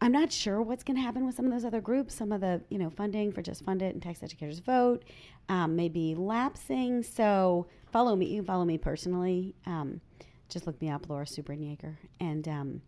I'm 0.00 0.12
not 0.12 0.32
sure 0.32 0.62
what's 0.62 0.84
going 0.84 0.96
to 0.96 1.02
happen 1.02 1.26
with 1.26 1.34
some 1.34 1.44
of 1.46 1.50
those 1.50 1.64
other 1.64 1.80
groups. 1.80 2.14
Some 2.14 2.30
of 2.30 2.40
the 2.40 2.62
you 2.70 2.78
know 2.78 2.90
funding 2.90 3.32
for 3.32 3.42
Just 3.42 3.64
Fund 3.64 3.82
It 3.82 3.92
and 3.92 4.02
Texas 4.02 4.22
Educators 4.22 4.60
Vote 4.60 5.04
um, 5.48 5.74
may 5.74 5.88
be 5.88 6.14
lapsing. 6.14 7.02
So 7.02 7.66
follow 7.90 8.14
me. 8.14 8.26
You 8.26 8.36
can 8.36 8.46
follow 8.46 8.64
me 8.64 8.78
personally. 8.78 9.56
Um, 9.66 10.00
just 10.48 10.64
look 10.66 10.80
me 10.80 10.88
up, 10.90 11.08
Laura 11.08 11.26
Subrin 11.26 11.60
Yeager, 11.60 11.96
and 12.20 12.46
um, 12.46 12.82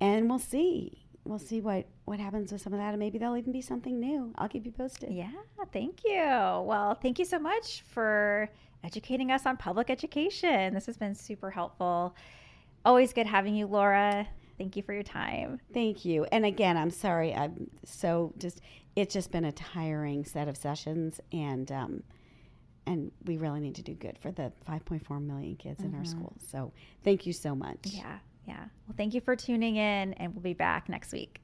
and 0.00 0.28
we'll 0.28 0.40
see. 0.40 0.99
We'll 1.24 1.38
see 1.38 1.60
what 1.60 1.86
what 2.04 2.18
happens 2.18 2.50
with 2.52 2.62
some 2.62 2.72
of 2.72 2.78
that, 2.78 2.90
and 2.90 2.98
maybe 2.98 3.18
there'll 3.18 3.36
even 3.36 3.52
be 3.52 3.60
something 3.60 4.00
new. 4.00 4.32
I'll 4.36 4.48
keep 4.48 4.64
you 4.64 4.72
posted. 4.72 5.12
Yeah, 5.12 5.30
thank 5.72 6.00
you. 6.04 6.22
Well, 6.22 6.94
thank 7.00 7.18
you 7.18 7.24
so 7.24 7.38
much 7.38 7.82
for 7.82 8.48
educating 8.82 9.30
us 9.30 9.46
on 9.46 9.56
public 9.56 9.90
education. 9.90 10.72
This 10.72 10.86
has 10.86 10.96
been 10.96 11.14
super 11.14 11.50
helpful. 11.50 12.16
Always 12.84 13.12
good 13.12 13.26
having 13.26 13.54
you, 13.54 13.66
Laura. 13.66 14.26
Thank 14.56 14.76
you 14.76 14.82
for 14.82 14.92
your 14.92 15.02
time. 15.02 15.60
Thank 15.72 16.04
you. 16.04 16.24
And 16.32 16.44
again, 16.44 16.76
I'm 16.76 16.90
sorry. 16.90 17.34
I'm 17.34 17.70
so 17.84 18.32
just. 18.38 18.60
It's 18.96 19.14
just 19.14 19.30
been 19.30 19.44
a 19.44 19.52
tiring 19.52 20.24
set 20.24 20.48
of 20.48 20.56
sessions, 20.56 21.20
and 21.32 21.70
um, 21.70 22.02
and 22.86 23.12
we 23.24 23.36
really 23.36 23.60
need 23.60 23.76
to 23.76 23.82
do 23.82 23.94
good 23.94 24.18
for 24.18 24.32
the 24.32 24.52
5.4 24.68 25.24
million 25.24 25.56
kids 25.56 25.80
in 25.80 25.94
our 25.94 26.04
schools. 26.04 26.42
So 26.50 26.72
thank 27.04 27.24
you 27.24 27.32
so 27.32 27.54
much. 27.54 27.78
Yeah, 27.84 28.18
yeah. 28.46 28.64
Well, 28.86 28.94
thank 28.96 29.14
you 29.14 29.20
for 29.20 29.36
tuning 29.36 29.76
in, 29.76 30.14
and 30.14 30.34
we'll 30.34 30.42
be 30.42 30.54
back 30.54 30.88
next 30.88 31.12
week. 31.12 31.40